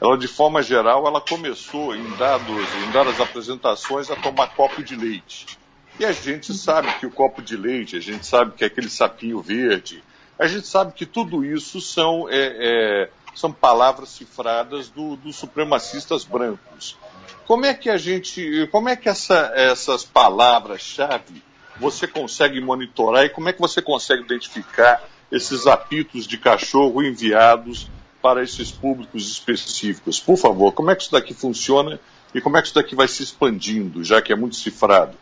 [0.00, 4.94] ela de forma geral, ela começou em, dados, em dadas apresentações a tomar copo de
[4.94, 5.58] leite.
[5.98, 8.88] E a gente sabe que o copo de leite, a gente sabe que é aquele
[8.88, 10.02] sapinho verde,
[10.38, 16.24] a gente sabe que tudo isso são, é, é, são palavras cifradas do, dos supremacistas
[16.24, 16.96] brancos.
[17.46, 21.42] Como é que a gente, como é que essa, essas palavras-chave
[21.78, 27.90] você consegue monitorar e como é que você consegue identificar esses apitos de cachorro enviados
[28.22, 30.18] para esses públicos específicos?
[30.18, 32.00] Por favor, como é que isso daqui funciona
[32.34, 35.16] e como é que isso daqui vai se expandindo, já que é muito cifrado?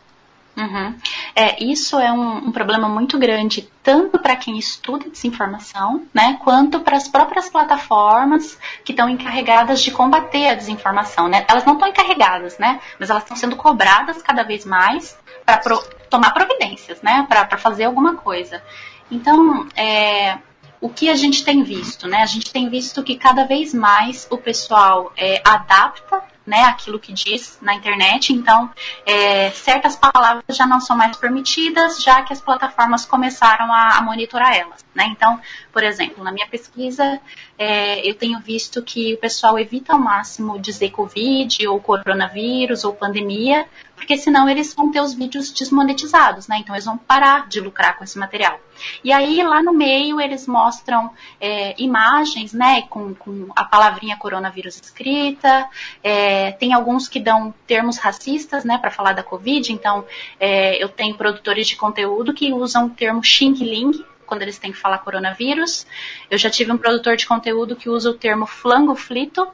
[0.57, 0.95] Uhum.
[1.35, 6.81] É, isso é um, um, problema muito grande, tanto para quem estuda desinformação, né, quanto
[6.81, 11.27] para as próprias plataformas que estão encarregadas de combater a desinformação.
[11.27, 11.45] Né?
[11.49, 15.83] Elas não estão encarregadas, né, mas elas estão sendo cobradas cada vez mais para pro,
[16.11, 18.63] tomar providências, né, para fazer alguma coisa.
[19.11, 20.37] Então, é,
[20.83, 22.23] o que a gente tem visto, né?
[22.23, 27.13] A gente tem visto que cada vez mais o pessoal é, adapta né, aquilo que
[27.13, 28.33] diz na internet.
[28.33, 28.71] Então,
[29.07, 34.03] é, certas palavras já não são mais permitidas, já que as plataformas começaram a, a
[34.03, 34.85] monitorar elas.
[34.95, 35.07] Né?
[35.07, 35.41] Então,
[35.73, 37.21] por exemplo, na minha pesquisa,
[37.59, 42.93] é, eu tenho visto que o pessoal evita ao máximo dizer Covid, ou coronavírus, ou
[42.93, 43.67] pandemia,
[43.97, 46.59] porque senão eles vão ter os vídeos desmonetizados, né?
[46.59, 48.61] Então eles vão parar de lucrar com esse material.
[49.03, 51.11] E aí lá no meio eles mostram
[51.41, 55.69] é, imagens, né, com, com, a palavrinha coronavírus escrita.
[56.03, 59.73] É, tem alguns que dão termos racistas, né, para falar da Covid.
[59.73, 60.05] Então
[60.39, 64.73] é, eu tenho produtores de conteúdo que usam o termo Xing Ling, quando eles têm
[64.73, 65.87] que falar coronavírus.
[66.31, 69.47] Eu já tive um produtor de conteúdo que usa o termo flango flito,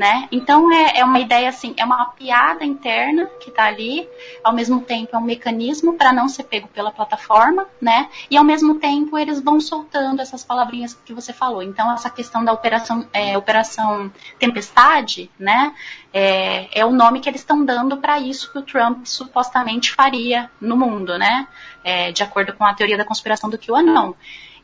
[0.00, 0.26] né?
[0.32, 4.08] Então é, é, uma ideia assim, é uma piada interna que está ali,
[4.42, 8.08] ao mesmo tempo é um mecanismo para não ser pego pela plataforma, né?
[8.30, 11.62] E ao mesmo tempo eles vão soltando essas palavrinhas que você falou.
[11.62, 15.74] Então essa questão da operação, é, operação tempestade, né?
[16.14, 20.50] É, é o nome que eles estão dando para isso que o Trump supostamente faria
[20.58, 21.46] no mundo, né?
[21.84, 24.14] É, de acordo com a teoria da conspiração do QAnon.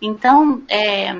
[0.00, 1.14] Então, é,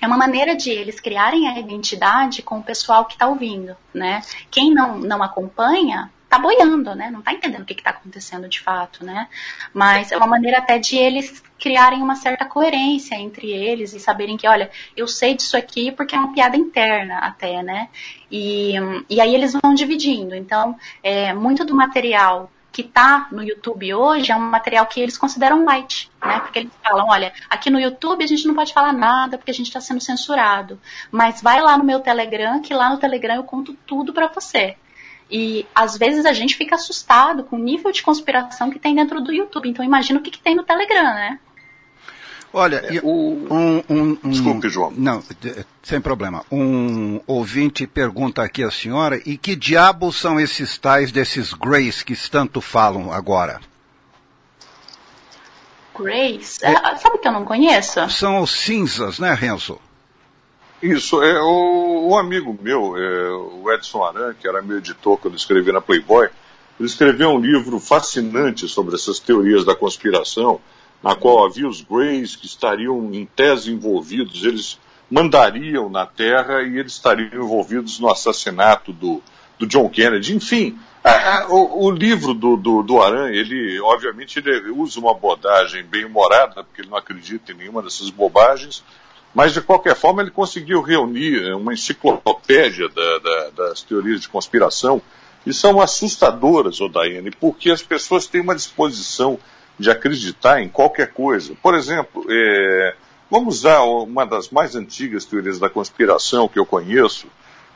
[0.00, 4.22] é uma maneira de eles criarem a identidade com o pessoal que está ouvindo, né?
[4.50, 7.10] Quem não, não acompanha está boiando, né?
[7.10, 9.28] Não está entendendo o que está acontecendo de fato, né?
[9.72, 14.36] Mas é uma maneira até de eles criarem uma certa coerência entre eles e saberem
[14.36, 17.88] que, olha, eu sei disso aqui porque é uma piada interna até, né?
[18.30, 18.74] E,
[19.08, 20.34] e aí eles vão dividindo.
[20.34, 25.16] Então, é, muito do material que está no YouTube hoje é um material que eles
[25.16, 26.40] consideram light, né?
[26.40, 29.54] Porque eles falam, olha, aqui no YouTube a gente não pode falar nada porque a
[29.54, 30.78] gente está sendo censurado,
[31.10, 34.76] mas vai lá no meu Telegram que lá no Telegram eu conto tudo para você.
[35.30, 39.22] E às vezes a gente fica assustado com o nível de conspiração que tem dentro
[39.22, 39.70] do YouTube.
[39.70, 41.38] Então imagina o que, que tem no Telegram, né?
[42.52, 43.46] Olha, é, o...
[43.50, 44.90] um, um, um, Desculpe, João.
[44.96, 45.22] Não,
[45.82, 46.44] sem problema.
[46.50, 52.16] Um ouvinte pergunta aqui à senhora, e que diabos são esses tais desses Greys que
[52.30, 53.60] tanto falam agora?
[55.98, 56.62] Greys?
[56.62, 58.08] É, ah, sabe que eu não conheço?
[58.10, 59.78] São os cinzas, né, Renzo?
[60.82, 65.36] Isso, é o, um amigo meu, é, o Edson Aran, que era meu editor quando
[65.36, 66.28] escrevi na Playboy,
[66.78, 70.60] ele escreveu um livro fascinante sobre essas teorias da conspiração,
[71.02, 74.78] na qual havia os Greys que estariam em tese envolvidos, eles
[75.10, 79.22] mandariam na Terra e eles estariam envolvidos no assassinato do,
[79.58, 80.34] do John Kennedy.
[80.34, 85.12] Enfim, a, a, o, o, livro do, do, do Aran, ele obviamente ele usa uma
[85.12, 88.82] abordagem bem humorada, porque ele não acredita em nenhuma dessas bobagens,
[89.32, 95.00] mas de qualquer forma ele conseguiu reunir uma enciclopédia da, da, das teorias de conspiração
[95.46, 99.38] e são assustadoras, Odaine, porque as pessoas têm uma disposição
[99.78, 101.54] de acreditar em qualquer coisa.
[101.62, 102.94] Por exemplo, é,
[103.30, 107.26] vamos usar uma das mais antigas teorias da conspiração que eu conheço,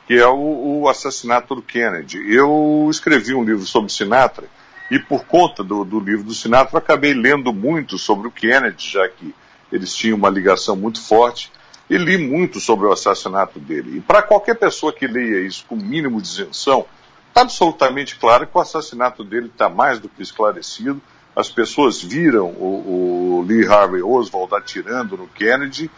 [0.07, 2.18] que é o, o, assassinato do Kennedy.
[2.32, 4.46] Eu escrevi um livro sobre Sinatra
[4.90, 9.09] e por conta do, do livro do Sinatra acabei lendo muito sobre o Kennedy, já
[9.09, 9.34] que
[9.70, 11.53] eles tinham uma ligação muito forte
[11.88, 13.98] e li muito sobre o assassinato dele.
[13.98, 16.86] E para qualquer pessoa que leia isso com mínimo de isenção,
[17.28, 21.01] está absolutamente claro que o assassinato dele está mais do que esclarecido
[21.35, 25.91] as pessoas viram o, o Lee Harvey Oswald atirando no Kennedy,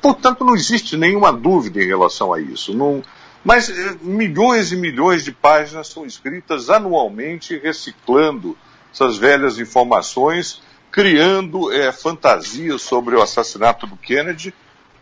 [0.00, 2.74] portanto não existe nenhuma dúvida em relação a isso.
[2.74, 3.02] Não,
[3.44, 8.56] mas eh, milhões e milhões de páginas são escritas anualmente, reciclando
[8.92, 10.60] essas velhas informações,
[10.90, 14.54] criando é, fantasias sobre o assassinato do Kennedy.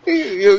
[0.07, 0.11] E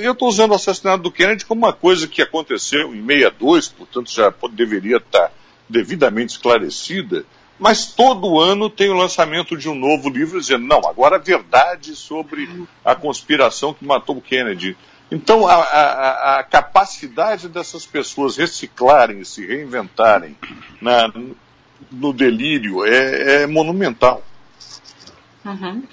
[0.03, 4.11] eu estou usando o assassinato do Kennedy como uma coisa que aconteceu em 62, portanto
[4.11, 5.31] já deveria estar
[5.67, 7.25] devidamente esclarecida
[7.61, 11.95] mas todo ano tem o lançamento de um novo livro dizendo, não, agora a verdade
[11.95, 14.75] sobre a conspiração que matou o Kennedy.
[15.11, 20.35] Então, a, a, a capacidade dessas pessoas reciclarem, se reinventarem
[20.81, 21.13] na,
[21.91, 24.23] no delírio é, é monumental.
[25.43, 25.83] Uhum.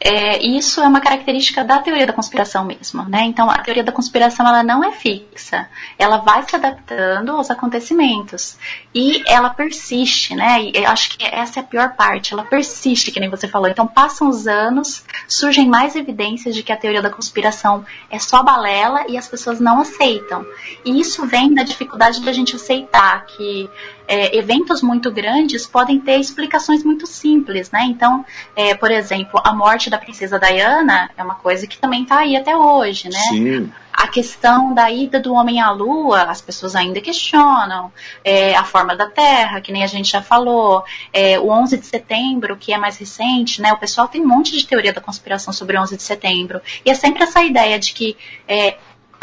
[0.00, 3.22] É, isso é uma característica da teoria da conspiração mesmo, né?
[3.22, 8.58] Então a teoria da conspiração ela não é fixa, ela vai se adaptando aos acontecimentos
[8.92, 10.60] e ela persiste, né?
[10.60, 13.68] E eu acho que essa é a pior parte, ela persiste, que nem você falou.
[13.68, 18.42] Então passam os anos, surgem mais evidências de que a teoria da conspiração é só
[18.42, 20.44] balela e as pessoas não aceitam.
[20.84, 23.70] E isso vem da dificuldade da gente aceitar que
[24.08, 27.84] é, eventos muito grandes podem ter explicações muito simples, né?
[27.84, 32.18] Então, é, por exemplo, a morte da princesa Diana é uma coisa que também está
[32.18, 33.18] aí até hoje, né?
[33.28, 33.72] Sim.
[33.92, 37.90] A questão da ida do homem à lua, as pessoas ainda questionam.
[38.22, 40.84] É, a forma da Terra, que nem a gente já falou.
[41.10, 43.72] É, o 11 de setembro, que é mais recente, né?
[43.72, 46.60] O pessoal tem um monte de teoria da conspiração sobre o 11 de setembro.
[46.84, 48.76] E é sempre essa ideia de que é,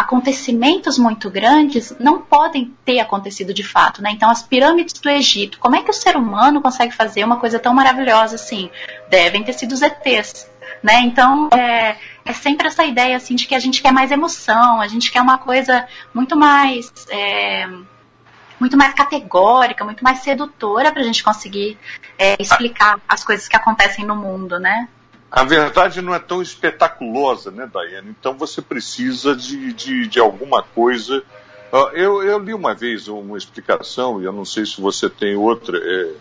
[0.04, 4.12] acontecimentos muito grandes não podem ter acontecido de fato, né?
[4.12, 7.58] Então, as pirâmides do Egito, como é que o ser humano consegue fazer uma coisa
[7.58, 8.70] tão maravilhosa assim?
[9.10, 10.50] Devem ter sido os ETs,
[10.82, 11.00] né?
[11.02, 14.88] Então, é, é sempre essa ideia assim de que a gente quer mais emoção, a
[14.88, 17.68] gente quer uma coisa muito mais é,
[18.60, 21.78] muito mais categórica, muito mais sedutora para a gente conseguir
[22.18, 24.88] é, explicar as coisas que acontecem no mundo, né?
[25.34, 28.12] A verdade não é tão espetaculosa, né, Daiane?
[28.12, 31.24] Então você precisa de, de, de alguma coisa.
[31.92, 35.76] Eu, eu, li uma vez uma explicação, e eu não sei se você tem outra,
[35.76, 36.12] é,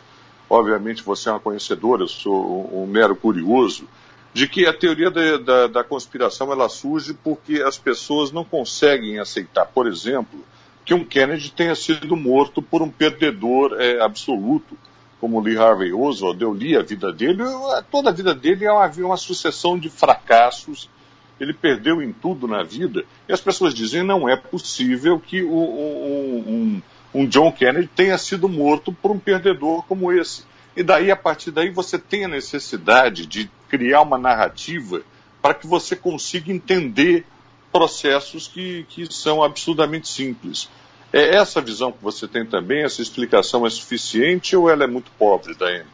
[0.49, 3.87] obviamente você é uma conhecedora, eu sou um, um mero curioso,
[4.33, 9.19] de que a teoria da, da, da, conspiração ela surge porque as pessoas não conseguem
[9.19, 10.43] aceitar, por exemplo,
[10.87, 14.75] que um Kennedy tenha sido morto por um perdedor é, absoluto
[15.23, 17.45] como Lee Harvey Oswald, eu li a vida dele,
[17.93, 20.91] toda a vida dele é uma, uma sucessão de fracassos,
[21.39, 25.55] ele perdeu em tudo na vida, e as pessoas dizem não é possível que o,
[25.55, 26.83] um,
[27.15, 30.43] um, um John Kennedy tenha sido morto por um perdedor como esse.
[30.75, 35.03] E daí, a partir daí, você tem a necessidade de criar uma narrativa
[35.41, 37.25] para que você consiga entender
[37.71, 40.69] processos que, que são absurdamente simples.
[41.13, 45.11] É essa visão que você tem também, essa explicação é suficiente ou ela é muito
[45.19, 45.87] pobre, Daiane?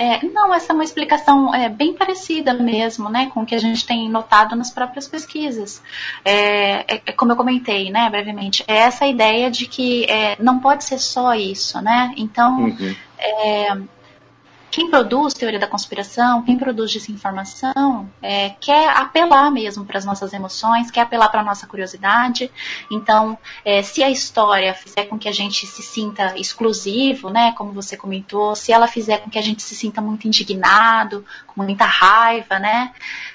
[0.00, 3.58] É, não, essa é uma explicação é, bem parecida mesmo, né, com o que a
[3.58, 5.82] gente tem notado nas próprias pesquisas.
[6.24, 10.60] É, é, é como eu comentei, né, brevemente, é essa ideia de que é, não
[10.60, 12.14] pode ser só isso, né?
[12.16, 12.94] Então, uhum.
[14.70, 20.32] Quem produz teoria da conspiração, quem produz desinformação, é, quer apelar mesmo para as nossas
[20.32, 22.50] emoções, quer apelar para a nossa curiosidade.
[22.90, 27.72] Então, é, se a história fizer com que a gente se sinta exclusivo, né, como
[27.72, 31.86] você comentou, se ela fizer com que a gente se sinta muito indignado, com muita
[31.86, 32.92] raiva, né,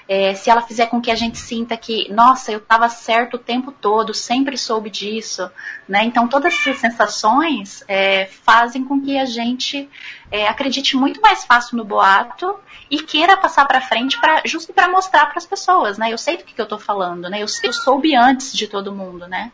[0.08, 3.38] é, se ela fizer com que a gente sinta que, nossa, eu estava certo o
[3.38, 5.50] tempo todo, sempre soube disso,
[5.88, 6.04] né?
[6.04, 9.88] Então todas essas sensações é, fazem com que a gente
[10.34, 12.56] é, acredite muito mais fácil no boato
[12.90, 16.12] e queira passar para frente para justo para mostrar para as pessoas, né?
[16.12, 17.40] Eu sei do que, que eu estou falando, né?
[17.40, 19.52] Eu, eu soube antes de todo mundo, né?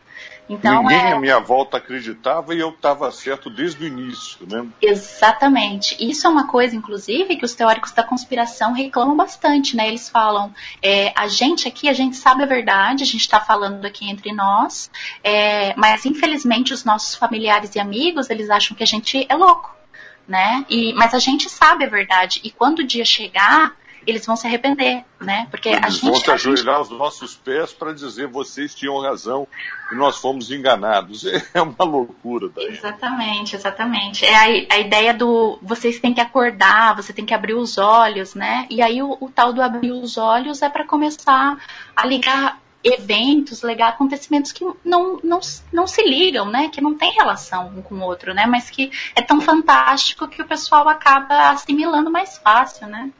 [0.49, 1.11] Então, Ninguém é...
[1.11, 4.65] à minha volta acreditava e eu estava certo desde o início, né?
[4.81, 5.95] Exatamente.
[5.99, 9.87] Isso é uma coisa, inclusive, que os teóricos da conspiração reclamam bastante, né?
[9.87, 10.51] Eles falam,
[10.81, 14.33] é, a gente aqui, a gente sabe a verdade, a gente está falando aqui entre
[14.33, 14.89] nós,
[15.23, 19.80] é, mas infelizmente os nossos familiares e amigos, eles acham que a gente é louco,
[20.27, 20.65] né?
[20.69, 22.41] E, mas a gente sabe a verdade.
[22.43, 25.47] E quando o dia chegar, eles vão se arrepender, né?
[25.51, 29.47] Porque eles a gente, vão se ajoelhar aos nossos pés para dizer vocês tinham razão
[29.91, 31.25] e nós fomos enganados.
[31.53, 32.67] É uma loucura daí.
[32.67, 34.25] Exatamente, exatamente.
[34.25, 38.33] É a, a ideia do vocês têm que acordar, você tem que abrir os olhos,
[38.35, 38.65] né?
[38.69, 41.57] E aí o, o tal do abrir os olhos é para começar
[41.95, 45.39] a ligar eventos, ligar acontecimentos que não, não,
[45.71, 46.69] não se ligam, né?
[46.69, 48.45] Que não tem relação um com o outro, né?
[48.45, 53.11] Mas que é tão fantástico que o pessoal acaba assimilando mais fácil, né?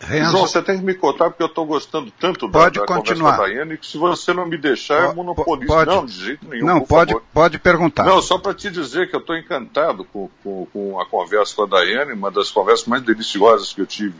[0.00, 0.30] Renzo...
[0.30, 3.32] João, você tem que me contar porque eu estou gostando tanto pode da, da continuar.
[3.32, 5.66] conversa da Daiane que se você não me deixar, eu monopolizo.
[5.66, 6.66] Pode, não, de jeito nenhum.
[6.66, 7.26] Não, pode, favor.
[7.34, 8.04] pode perguntar.
[8.04, 11.64] Não, só para te dizer que eu estou encantado com, com, com, a conversa com
[11.64, 14.14] a Daiane, uma das conversas mais deliciosas que eu tive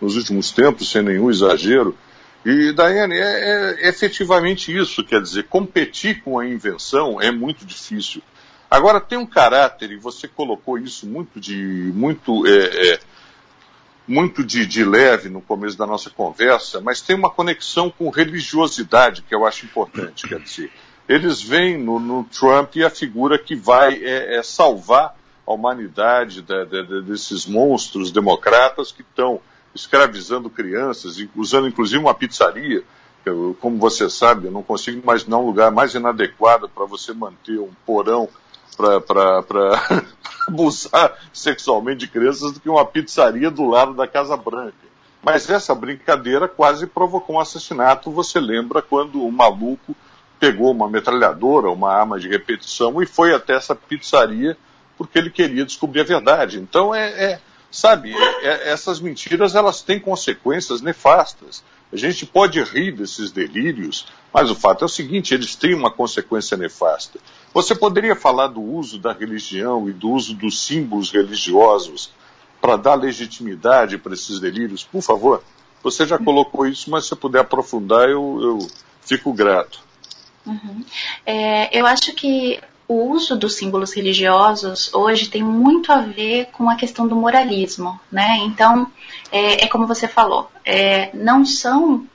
[0.00, 1.96] nos últimos tempos, sem nenhum exagero.
[2.44, 8.22] E, Daiane, é, é efetivamente isso, quer dizer, competir com a invenção é muito difícil.
[8.70, 11.92] Agora, tem um caráter, e você colocou isso muito de.
[11.94, 12.46] muito.
[12.46, 13.00] É, é,
[14.06, 19.22] muito de, de, leve no começo da nossa conversa, mas tem uma conexão com religiosidade
[19.22, 20.28] que eu acho importante.
[20.28, 20.70] Quer dizer,
[21.08, 25.16] eles veem no, no Trump a figura que vai é, é salvar
[25.46, 29.40] a humanidade de, de, desses monstros democratas que estão
[29.74, 32.82] escravizando crianças, usando inclusive uma pizzaria.
[33.24, 37.58] Eu, como você sabe, eu não consigo imaginar um lugar mais inadequado para você manter
[37.58, 38.28] um porão
[38.76, 40.04] para
[40.46, 44.84] abusar sexualmente de crianças do que uma pizzaria do lado da Casa Branca.
[45.22, 48.10] Mas essa brincadeira quase provocou um assassinato.
[48.10, 49.96] Você lembra quando o maluco
[50.38, 54.56] pegou uma metralhadora, uma arma de repetição e foi até essa pizzaria
[54.98, 56.58] porque ele queria descobrir a verdade.
[56.58, 57.40] Então é, é
[57.74, 61.64] sabe, é, é, essas mentiras elas têm consequências nefastas.
[61.92, 65.90] A gente pode rir desses delírios, mas o fato é o seguinte: eles têm uma
[65.90, 67.18] consequência nefasta.
[67.52, 72.12] Você poderia falar do uso da religião e do uso dos símbolos religiosos
[72.60, 74.84] para dar legitimidade para esses delírios?
[74.84, 75.42] Por favor.
[75.82, 78.58] Você já colocou isso, mas se puder aprofundar, eu, eu
[79.02, 79.80] fico grato.
[80.46, 80.84] Uhum.
[81.26, 86.68] É, eu acho que o uso dos símbolos religiosos hoje tem muito a ver com
[86.68, 88.38] a questão do moralismo, né?
[88.38, 88.90] Então,
[89.32, 92.06] é, é como você falou, é, não são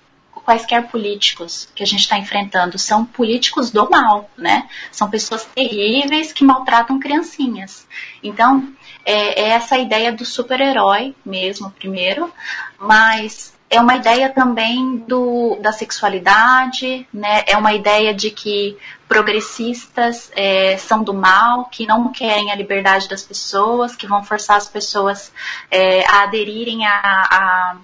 [0.45, 4.67] quaisquer políticos que a gente está enfrentando, são políticos do mal, né?
[4.91, 7.87] São pessoas terríveis que maltratam criancinhas.
[8.23, 8.73] Então,
[9.05, 12.31] é, é essa ideia do super-herói mesmo, primeiro,
[12.79, 17.43] mas é uma ideia também do, da sexualidade, né?
[17.45, 23.07] É uma ideia de que progressistas é, são do mal, que não querem a liberdade
[23.07, 25.31] das pessoas, que vão forçar as pessoas
[25.69, 27.77] é, a aderirem a, a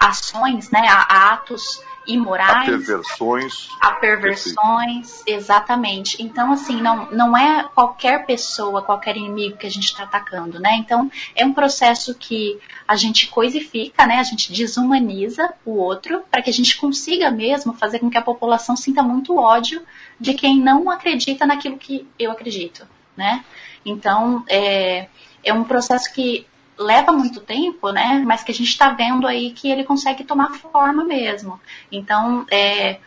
[0.00, 2.62] ações, né, a atos imorais.
[2.62, 3.68] A perversões.
[3.80, 6.20] A perversões, exatamente.
[6.22, 10.76] Então, assim, não, não é qualquer pessoa, qualquer inimigo que a gente está atacando, né?
[10.76, 14.16] Então, é um processo que a gente coisifica, né?
[14.16, 18.22] A gente desumaniza o outro para que a gente consiga mesmo fazer com que a
[18.22, 19.82] população sinta muito ódio
[20.18, 23.44] de quem não acredita naquilo que eu acredito, né?
[23.84, 25.08] Então, é,
[25.44, 26.46] é um processo que
[26.78, 28.22] leva muito tempo, né?
[28.26, 31.60] Mas que a gente está vendo aí que ele consegue tomar forma mesmo.
[31.90, 32.98] Então, é,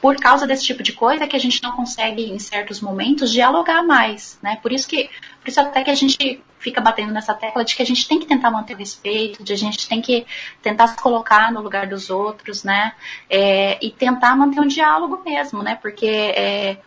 [0.00, 3.82] por causa desse tipo de coisa que a gente não consegue, em certos momentos, dialogar
[3.82, 4.58] mais, né?
[4.62, 5.10] Por isso que,
[5.40, 8.18] por isso até que a gente fica batendo nessa tecla de que a gente tem
[8.18, 10.26] que tentar manter o respeito, de a gente tem que
[10.62, 12.92] tentar se colocar no lugar dos outros, né?
[13.28, 15.76] É, e tentar manter um diálogo mesmo, né?
[15.80, 16.78] Porque é,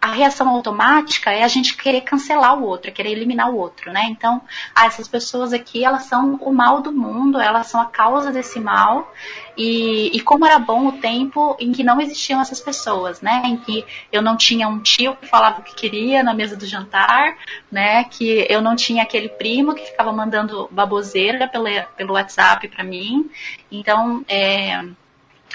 [0.00, 3.92] a reação automática é a gente querer cancelar o outro, é querer eliminar o outro,
[3.92, 4.06] né?
[4.08, 4.40] Então,
[4.74, 8.58] ah, essas pessoas aqui, elas são o mal do mundo, elas são a causa desse
[8.58, 9.12] mal,
[9.56, 13.42] e, e como era bom o tempo em que não existiam essas pessoas, né?
[13.44, 16.64] Em que eu não tinha um tio que falava o que queria na mesa do
[16.64, 17.36] jantar,
[17.70, 18.04] né?
[18.04, 23.30] Que eu não tinha aquele primo que ficava mandando baboseira pelo, pelo WhatsApp para mim.
[23.70, 24.82] Então, é,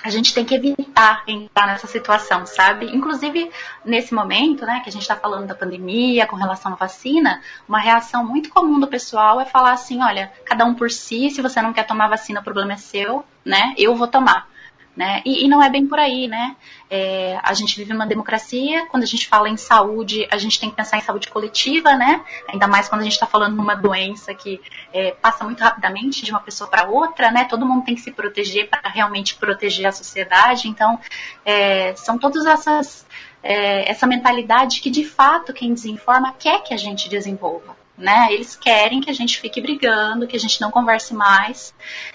[0.06, 2.96] a gente tem que evitar entrar nessa situação, sabe?
[2.96, 3.52] Inclusive,
[3.84, 7.80] nesse momento, né, que a gente está falando da pandemia, com relação à vacina, uma
[7.80, 11.60] reação muito comum do pessoal é falar assim, olha, cada um por si, se você
[11.60, 13.74] não quer tomar vacina, o problema é seu, né?
[13.78, 14.48] Eu vou tomar.
[14.96, 15.22] Né?
[15.26, 16.56] E, e, não é bem por aí, né?
[16.90, 20.70] É, a gente vive numa democracia, quando a gente fala em saúde, a gente tem
[20.70, 22.24] que pensar em saúde coletiva, né?
[22.48, 24.62] Ainda mais quando a gente está falando numa doença que
[24.94, 27.44] é, passa muito rapidamente de uma pessoa para outra, né?
[27.44, 30.70] Todo mundo tem que se proteger para realmente proteger a sociedade.
[30.70, 30.98] Então,
[31.44, 33.06] é, são todas essas
[33.44, 37.76] é, essa mentalidade que de fato quem desinforma quer que a gente desenvolva.
[37.98, 38.28] Né?
[38.32, 41.74] Eles querem que a gente fique brigando, que a gente não converse mais.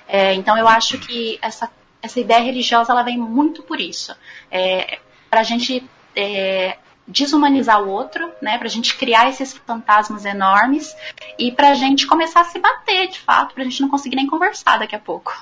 [0.09, 1.71] É, então eu acho que essa
[2.03, 4.15] essa ideia religiosa ela vem muito por isso.
[4.51, 4.99] É,
[5.29, 6.77] para a gente é,
[7.07, 10.95] desumanizar o outro, né, para a gente criar esses fantasmas enormes
[11.39, 14.17] e para a gente começar a se bater, de fato, para a gente não conseguir
[14.17, 15.33] nem conversar daqui a pouco.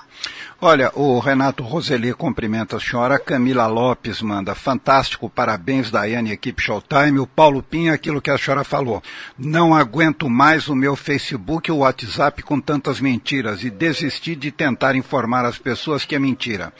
[0.60, 7.20] Olha, o Renato Roseli cumprimenta a senhora, Camila Lopes manda fantástico, parabéns, Daiane, equipe Showtime.
[7.20, 9.00] O Paulo Pinha, aquilo que a senhora falou.
[9.38, 14.50] Não aguento mais o meu Facebook e o WhatsApp com tantas mentiras e desisti de
[14.50, 16.72] tentar informar as pessoas que é mentira.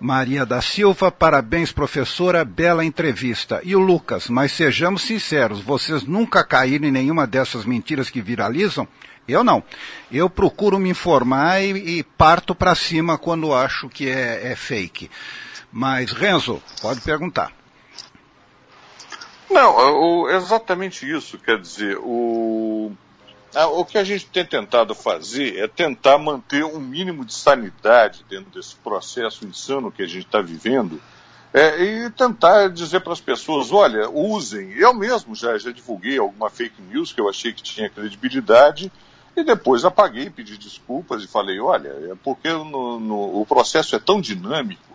[0.00, 3.60] Maria da Silva, parabéns, professora, bela entrevista.
[3.62, 8.88] E o Lucas, mas sejamos sinceros, vocês nunca caíram em nenhuma dessas mentiras que viralizam?
[9.30, 9.62] Eu não.
[10.10, 15.10] Eu procuro me informar e, e parto para cima quando acho que é, é fake.
[15.72, 17.52] Mas, Renzo, pode perguntar.
[19.48, 21.38] Não, o, exatamente isso.
[21.38, 22.92] Quer dizer, o,
[23.54, 28.50] o que a gente tem tentado fazer é tentar manter um mínimo de sanidade dentro
[28.50, 31.00] desse processo insano que a gente está vivendo
[31.52, 34.70] é, e tentar dizer para as pessoas: olha, usem.
[34.72, 38.90] Eu mesmo já, já divulguei alguma fake news que eu achei que tinha credibilidade
[39.36, 43.98] e depois apaguei, pedi desculpas e falei: olha, é porque no, no, o processo é
[43.98, 44.90] tão dinâmico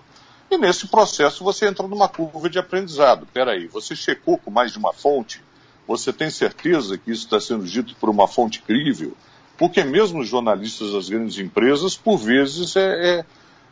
[0.49, 3.27] e nesse processo você entra numa curva de aprendizado.
[3.33, 5.41] Peraí, você checou com mais de uma fonte?
[5.87, 9.15] Você tem certeza que isso está sendo dito por uma fonte crível?
[9.57, 13.25] Porque mesmo os jornalistas das grandes empresas, por vezes, é, é,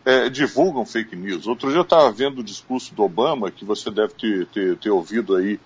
[0.05, 1.47] é, divulgam fake news.
[1.47, 4.89] Outro dia eu estava vendo o discurso do Obama, que você deve ter, ter, ter
[4.89, 5.59] ouvido aí,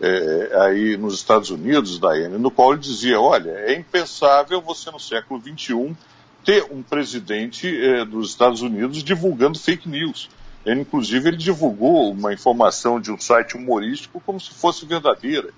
[0.00, 4.98] é, aí nos Estados Unidos, Daiane, no qual ele dizia, olha, é impensável você no
[4.98, 5.94] século XXI
[6.44, 10.30] ter um presidente é, dos Estados Unidos divulgando fake news.
[10.64, 15.50] Ele, inclusive, ele divulgou uma informação de um site humorístico como se fosse verdadeira.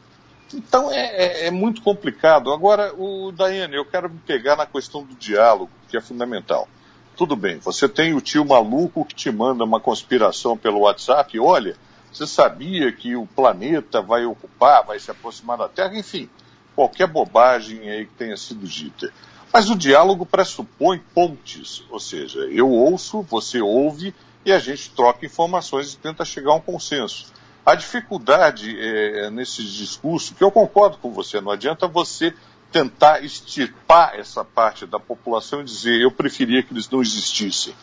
[0.55, 2.53] Então é, é, é, muito complicado.
[2.53, 6.69] Agora, o Daiane, eu quero me pegar na questão do diálogo, que é fundamental.
[7.17, 11.77] Tudo bem, você tem o tio maluco que te manda uma conspiração pelo WhatsApp, olha,
[12.13, 16.29] você sabia que o planeta vai ocupar, vai se aproximar da Terra, enfim,
[16.75, 19.13] qualquer bobagem aí que tenha sido dita.
[19.53, 25.25] Mas o diálogo pressupõe pontes, ou seja, eu ouço, você ouve, e a gente troca
[25.27, 27.33] informações e tenta chegar a um consenso.
[27.65, 32.35] A dificuldade é, nesse discurso, que eu concordo com você, não adianta você
[32.73, 37.75] tentar extirpar essa parte da população e dizer eu preferia que eles não existissem.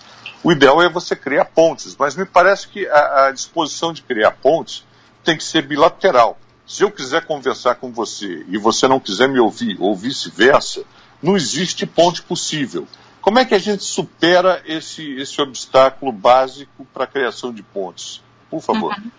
[0.43, 4.31] O ideal é você criar pontes, mas me parece que a, a disposição de criar
[4.31, 4.83] pontes
[5.23, 6.39] tem que ser bilateral.
[6.65, 10.83] Se eu quiser conversar com você e você não quiser me ouvir, ou vice-versa,
[11.21, 12.87] não existe ponte possível.
[13.21, 18.21] Como é que a gente supera esse, esse obstáculo básico para a criação de pontes?
[18.49, 18.93] Por favor.
[18.97, 19.11] Uhum.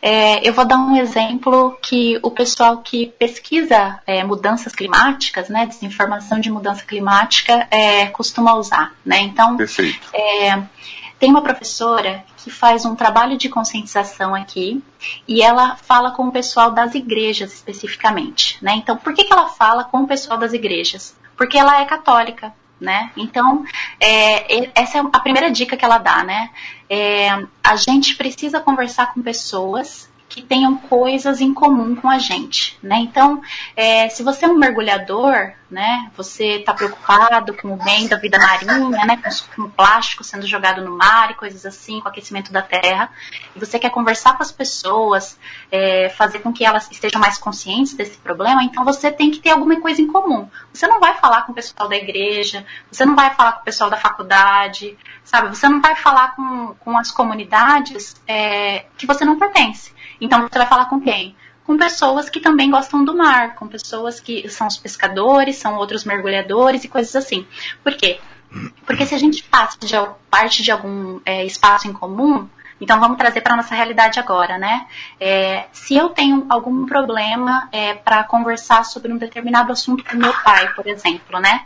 [0.00, 5.66] É, eu vou dar um exemplo que o pessoal que pesquisa é, mudanças climáticas, né,
[5.66, 8.94] desinformação de mudança climática, é, costuma usar.
[9.04, 9.20] Né?
[9.20, 9.56] Então,
[10.12, 10.62] é,
[11.18, 14.82] tem uma professora que faz um trabalho de conscientização aqui
[15.26, 18.58] e ela fala com o pessoal das igrejas especificamente.
[18.62, 18.74] Né?
[18.76, 21.16] Então, por que, que ela fala com o pessoal das igrejas?
[21.36, 23.10] Porque ela é católica né?
[23.16, 23.64] Então,
[23.98, 26.50] é, essa é a primeira dica que ela dá, né?
[26.88, 27.30] É,
[27.62, 32.96] a gente precisa conversar com pessoas que tenham coisas em comum com a gente, né?
[32.98, 33.40] Então,
[33.74, 36.10] é, se você é um mergulhador, né?
[36.14, 39.18] Você está preocupado com o bem da vida marinha, né?
[39.56, 43.10] Com, o plástico sendo jogado no mar e coisas assim, com o aquecimento da terra.
[43.54, 45.38] E você quer conversar com as pessoas,
[45.72, 48.62] é, fazer com que elas estejam mais conscientes desse problema.
[48.62, 50.48] Então você tem que ter alguma coisa em comum.
[50.70, 53.64] Você não vai falar com o pessoal da igreja, você não vai falar com o
[53.64, 55.48] pessoal da faculdade, sabe?
[55.48, 59.95] Você não vai falar com, com as comunidades é, que você não pertence.
[60.20, 61.34] Então você vai falar com quem?
[61.66, 66.04] com pessoas que também gostam do mar, com pessoas que são os pescadores, são outros
[66.04, 67.44] mergulhadores e coisas assim.
[67.82, 68.20] Por quê?
[68.86, 69.94] Porque se a gente parte de,
[70.30, 72.48] parte de algum é, espaço em comum,
[72.80, 74.86] então vamos trazer para a nossa realidade agora, né?
[75.18, 80.32] É, se eu tenho algum problema é, para conversar sobre um determinado assunto com meu
[80.44, 81.64] pai, por exemplo, né?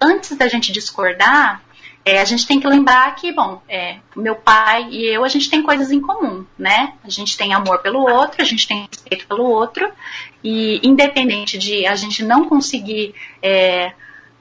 [0.00, 1.62] Antes da gente discordar,
[2.04, 5.50] é, a gente tem que lembrar que, bom, é, meu pai e eu, a gente
[5.50, 6.94] tem coisas em comum, né?
[7.04, 9.90] A gente tem amor pelo outro, a gente tem respeito pelo outro,
[10.42, 13.92] e independente de a gente não conseguir é,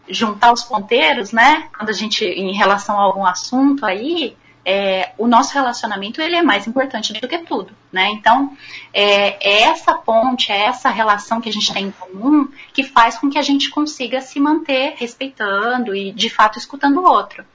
[0.08, 1.68] juntar os ponteiros, né?
[1.78, 4.36] Quando a gente, em relação a algum assunto aí,
[4.70, 8.10] é, o nosso relacionamento ele é mais importante do que tudo, né?
[8.10, 8.52] Então
[8.94, 13.18] é, é, essa ponte, é essa relação que a gente tem em comum que faz
[13.18, 17.46] com que a gente consiga se manter respeitando e de fato escutando o outro.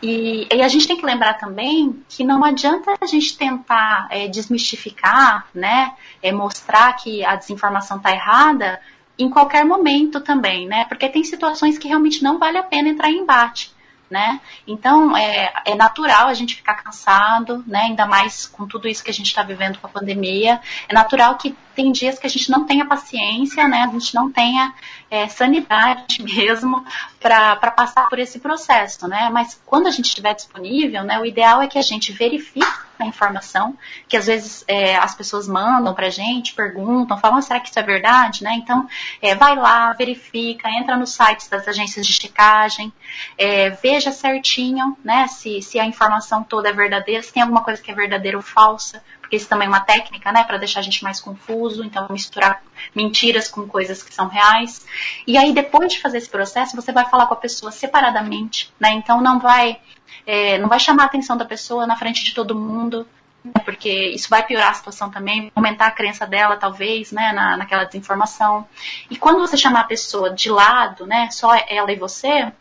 [0.00, 4.28] E, e, a gente tem que lembrar também que não adianta a gente tentar é,
[4.28, 8.80] desmistificar, né, é, mostrar que a desinformação está errada
[9.18, 13.10] em qualquer momento também, né, porque tem situações que realmente não vale a pena entrar
[13.10, 13.74] em embate
[14.10, 14.40] né?
[14.66, 17.80] Então é, é natural a gente ficar cansado, né?
[17.80, 20.60] Ainda mais com tudo isso que a gente está vivendo com a pandemia.
[20.88, 23.82] É natural que tem dias que a gente não tenha paciência, né?
[23.82, 24.74] A gente não tenha
[25.10, 26.84] é, sanidade mesmo
[27.20, 29.28] para passar por esse processo, né?
[29.30, 31.20] Mas quando a gente estiver disponível, né?
[31.20, 32.66] O ideal é que a gente verifique
[32.98, 33.76] a informação,
[34.08, 37.78] que às vezes é, as pessoas mandam pra gente, perguntam, falam, ah, será que isso
[37.78, 38.54] é verdade, né?
[38.54, 38.88] Então,
[39.20, 42.90] é, vai lá, verifica, entra nos sites das agências de checagem,
[43.36, 47.82] é, veja certinho, né, se, se a informação toda é verdadeira, se tem alguma coisa
[47.82, 50.82] que é verdadeira ou falsa, porque isso também é uma técnica, né, para deixar a
[50.82, 52.62] gente mais confuso, então misturar
[52.94, 54.86] mentiras com coisas que são reais.
[55.26, 58.92] E aí, depois de fazer esse processo, você vai falar com a pessoa separadamente, né,
[58.92, 59.80] então não vai
[60.24, 63.06] é, não vai chamar a atenção da pessoa na frente de todo mundo,
[63.44, 67.56] né, porque isso vai piorar a situação também, aumentar a crença dela, talvez, né, na,
[67.56, 68.66] naquela desinformação.
[69.10, 72.52] E quando você chamar a pessoa de lado, né, só ela e você,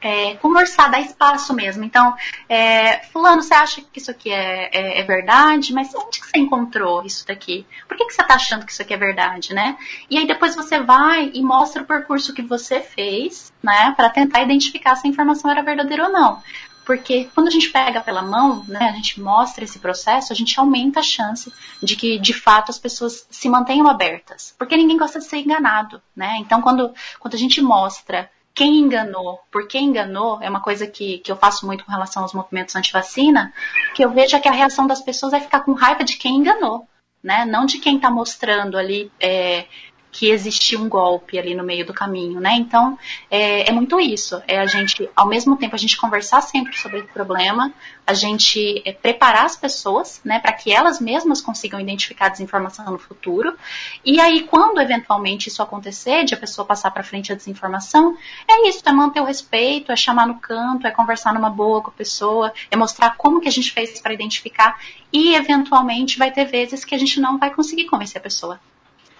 [0.00, 1.84] é, conversar, dar espaço mesmo.
[1.84, 2.14] Então,
[2.48, 6.38] é, fulano, você acha que isso aqui é, é, é, verdade, mas onde que você
[6.38, 7.66] encontrou isso daqui?
[7.86, 9.76] Por que, que você está achando que isso aqui é verdade, né?
[10.08, 14.42] E aí depois você vai e mostra o percurso que você fez, né, para tentar
[14.42, 16.42] identificar se a informação era verdadeira ou não.
[16.84, 20.58] Porque quando a gente pega pela mão, né, a gente mostra esse processo, a gente
[20.58, 24.54] aumenta a chance de que, de fato, as pessoas se mantenham abertas.
[24.58, 26.38] Porque ninguém gosta de ser enganado, né?
[26.40, 31.18] Então, quando, quando a gente mostra quem enganou, por que enganou, é uma coisa que,
[31.18, 33.52] que eu faço muito com relação aos movimentos anti-vacina,
[33.94, 36.36] que eu vejo é que a reação das pessoas é ficar com raiva de quem
[36.36, 36.86] enganou,
[37.22, 37.44] né?
[37.44, 39.66] Não de quem está mostrando ali é,
[40.12, 42.54] que existia um golpe ali no meio do caminho, né?
[42.54, 42.98] Então,
[43.30, 44.42] é, é, muito isso.
[44.46, 47.72] É a gente, ao mesmo tempo, a gente conversar sempre sobre o problema,
[48.06, 52.84] a gente é, preparar as pessoas, né, para que elas mesmas consigam identificar a desinformação
[52.90, 53.56] no futuro.
[54.04, 58.16] E aí, quando eventualmente isso acontecer, de a pessoa passar para frente a desinformação,
[58.48, 61.90] é isso, é manter o respeito, é chamar no canto, é conversar numa boa com
[61.90, 64.80] a pessoa, é mostrar como que a gente fez para identificar.
[65.12, 68.60] E, eventualmente, vai ter vezes que a gente não vai conseguir convencer a pessoa.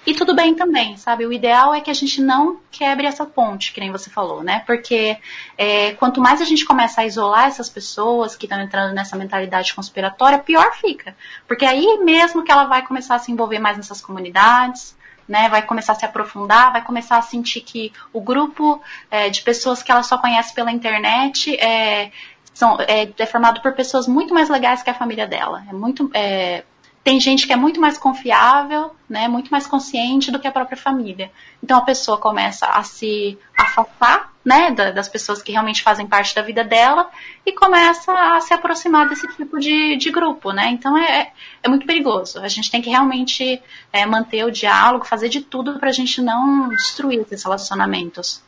[0.07, 1.27] E tudo bem também, sabe?
[1.27, 4.63] O ideal é que a gente não quebre essa ponte, que nem você falou, né?
[4.67, 5.19] Porque
[5.59, 9.75] é, quanto mais a gente começa a isolar essas pessoas que estão entrando nessa mentalidade
[9.75, 11.15] conspiratória, pior fica.
[11.47, 14.97] Porque aí mesmo que ela vai começar a se envolver mais nessas comunidades,
[15.29, 19.43] né, vai começar a se aprofundar, vai começar a sentir que o grupo é, de
[19.43, 22.11] pessoas que ela só conhece pela internet é,
[22.53, 25.63] são, é, é, formado por pessoas muito mais legais que a família dela.
[25.71, 26.65] É muito, é,
[27.03, 30.77] tem gente que é muito mais confiável, né, muito mais consciente do que a própria
[30.77, 31.31] família.
[31.63, 36.43] Então a pessoa começa a se afastar, né, das pessoas que realmente fazem parte da
[36.43, 37.11] vida dela
[37.45, 40.69] e começa a se aproximar desse tipo de, de grupo, né.
[40.69, 41.33] Então é,
[41.63, 42.39] é muito perigoso.
[42.41, 46.21] A gente tem que realmente é, manter o diálogo, fazer de tudo para a gente
[46.21, 48.43] não destruir esses relacionamentos.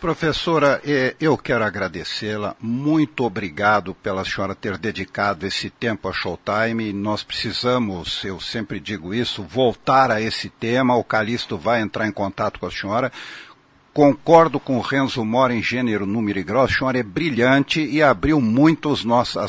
[0.00, 2.54] Professora, eh, eu quero agradecê-la.
[2.60, 6.92] Muito obrigado pela senhora ter dedicado esse tempo a Showtime.
[6.92, 10.94] Nós precisamos, eu sempre digo isso, voltar a esse tema.
[10.94, 13.10] O Calixto vai entrar em contato com a senhora.
[13.94, 16.64] Concordo com o Renzo Mora em gênero, número e grau.
[16.64, 19.02] A senhora é brilhante e abriu muito as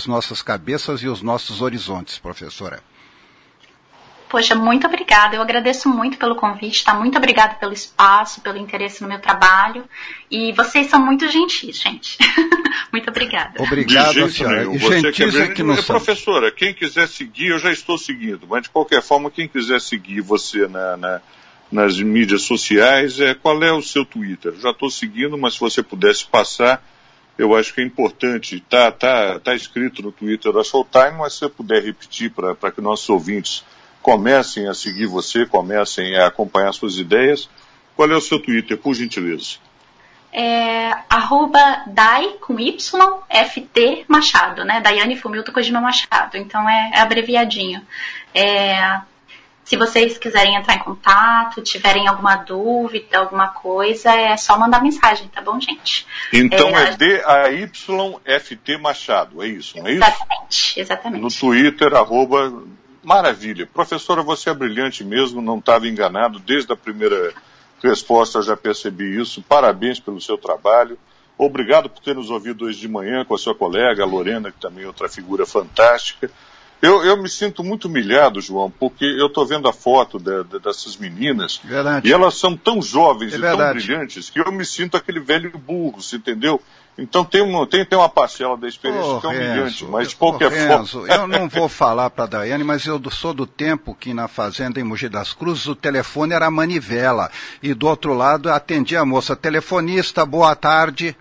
[0.07, 2.81] nossas cabeças e os nossos horizontes, professora.
[4.29, 5.35] Poxa, muito obrigada.
[5.35, 6.93] Eu agradeço muito pelo convite, tá?
[6.93, 9.85] Muito obrigada pelo espaço, pelo interesse no meu trabalho.
[10.29, 12.17] E vocês são muito gentis, gente.
[12.91, 13.61] muito obrigada.
[13.61, 14.63] Obrigado, senhora.
[14.73, 18.45] E gentis que é, que não é, Professora, quem quiser seguir, eu já estou seguindo,
[18.47, 21.21] mas de qualquer forma, quem quiser seguir você na, na
[21.71, 24.53] nas mídias sociais, é, qual é o seu Twitter?
[24.59, 26.81] Já estou seguindo, mas se você pudesse passar,
[27.37, 28.55] eu acho que é importante.
[28.55, 32.81] Está tá, tá escrito no Twitter da Showtime, mas se você puder repetir para que
[32.81, 33.63] nossos ouvintes
[34.07, 37.49] comecem a seguir você, comecem a acompanhar suas ideias.
[37.93, 39.57] Qual é o seu Twitter, por gentileza?
[40.31, 42.77] É, arroba Dai com Y,
[43.29, 44.79] FT Machado, né?
[44.79, 46.37] Daiane Fumilto Kojima Machado.
[46.37, 47.85] Então é, é abreviadinho.
[48.33, 49.01] É,
[49.65, 55.27] se vocês quiserem entrar em contato, tiverem alguma dúvida, alguma coisa, é só mandar mensagem,
[55.27, 56.07] tá bom, gente?
[56.31, 60.01] Então é, é D-A-Y-F-T Machado, é isso, não é isso?
[60.01, 61.21] Exatamente, exatamente.
[61.21, 62.53] No Twitter, arroba
[63.07, 63.65] Maravilha.
[63.65, 66.39] Professora, você é brilhante mesmo, não estava enganado.
[66.39, 67.33] Desde a primeira
[67.81, 69.41] resposta eu já percebi isso.
[69.41, 70.99] Parabéns pelo seu trabalho.
[71.37, 74.59] Obrigado por ter nos ouvido hoje de manhã com a sua colega, a Lorena, que
[74.59, 76.29] também é outra figura fantástica.
[76.81, 80.59] Eu, eu me sinto muito humilhado, João, porque eu estou vendo a foto de, de,
[80.59, 82.09] dessas meninas verdade.
[82.09, 83.79] e elas são tão jovens é e verdade.
[83.79, 86.61] tão brilhantes que eu me sinto aquele velho burro, você entendeu?
[86.97, 90.09] Então tem, um, tem, tem uma parcela da experiência oh, que é humilhante, Renzo, mas
[90.09, 91.13] de qualquer Renzo, forma.
[91.13, 94.79] eu não vou falar para a Daiane, mas eu sou do tempo que na fazenda
[94.79, 97.29] em Mogi das Cruzes o telefone era manivela.
[97.61, 101.15] E do outro lado atendia a moça, telefonista, boa tarde.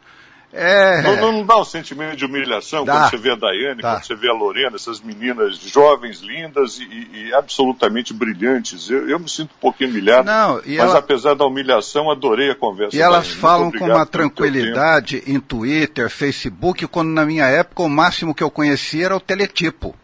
[0.52, 1.02] É...
[1.02, 2.92] Não, não, dá um sentimento de humilhação dá.
[2.92, 3.92] quando você vê a Daiane, dá.
[3.92, 8.88] quando você vê a Lorena, essas meninas jovens, lindas e, e absolutamente brilhantes.
[8.88, 10.98] Eu, eu, me sinto um pouquinho humilhado, não, mas ela...
[10.98, 12.96] apesar da humilhação, adorei a conversa.
[12.96, 18.34] E elas falam com uma tranquilidade em Twitter, Facebook, quando na minha época o máximo
[18.34, 19.94] que eu conhecia era o teletipo.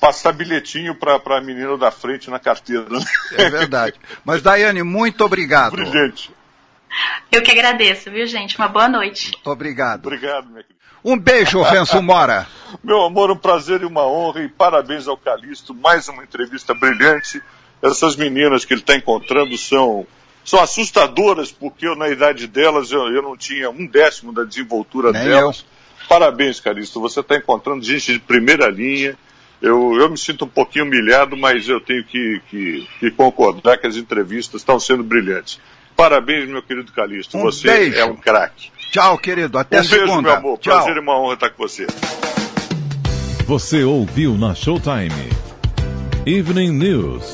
[0.00, 2.86] passar bilhetinho para a menina da frente na carteira.
[2.88, 3.00] Né?
[3.32, 3.94] É verdade.
[4.24, 5.72] Mas, Daiane, muito obrigado.
[5.72, 6.35] Brilhante.
[7.30, 8.56] Eu que agradeço, viu, gente?
[8.56, 9.32] Uma boa noite.
[9.44, 10.06] Obrigado.
[10.06, 10.76] Obrigado, minha querida.
[11.04, 12.46] Um beijo, Renzo Mora.
[12.82, 15.72] Meu amor, um prazer e uma honra e parabéns ao Calixto.
[15.72, 17.40] Mais uma entrevista brilhante.
[17.80, 20.06] Essas meninas que ele está encontrando são,
[20.44, 25.12] são assustadoras, porque eu, na idade delas, eu, eu não tinha um décimo da desenvoltura
[25.12, 25.60] Nem delas.
[25.60, 26.08] eu.
[26.08, 27.00] Parabéns, Calixto.
[27.00, 29.16] Você está encontrando gente de primeira linha.
[29.60, 33.86] Eu, eu me sinto um pouquinho humilhado, mas eu tenho que, que, que concordar que
[33.86, 35.60] as entrevistas estão sendo brilhantes.
[35.96, 37.36] Parabéns, meu querido Calixto.
[37.38, 37.96] Um você beijo.
[37.98, 38.70] é um craque.
[38.92, 39.58] Tchau, querido.
[39.58, 40.22] Até Um beijo, segunda.
[40.22, 40.58] meu amor.
[40.58, 40.74] Tchau.
[40.74, 41.86] Prazer e uma honra estar com você.
[43.46, 45.10] Você ouviu na Showtime.
[46.26, 47.32] Evening News.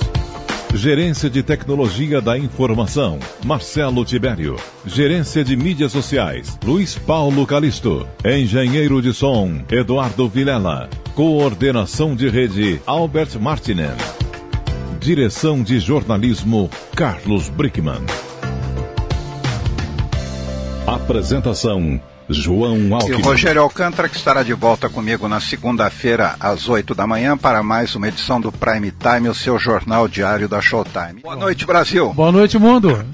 [0.75, 4.57] Gerência de Tecnologia da Informação, Marcelo Tibério.
[4.87, 8.09] Gerência de Mídias Sociais, Luiz Paulo Calisto.
[8.25, 10.89] Engenheiro de Som, Eduardo Vilela.
[11.15, 13.91] Coordenação de Rede, Albert Martinen.
[14.99, 18.01] Direção de Jornalismo, Carlos Brickman.
[20.95, 23.23] Apresentação, João E Alckmin.
[23.23, 27.95] Rogério Alcântara, que estará de volta comigo na segunda-feira, às 8 da manhã, para mais
[27.95, 31.23] uma edição do Prime Time, o seu jornal diário da Showtime.
[31.23, 32.13] Boa noite, Brasil.
[32.13, 33.05] Boa noite, mundo.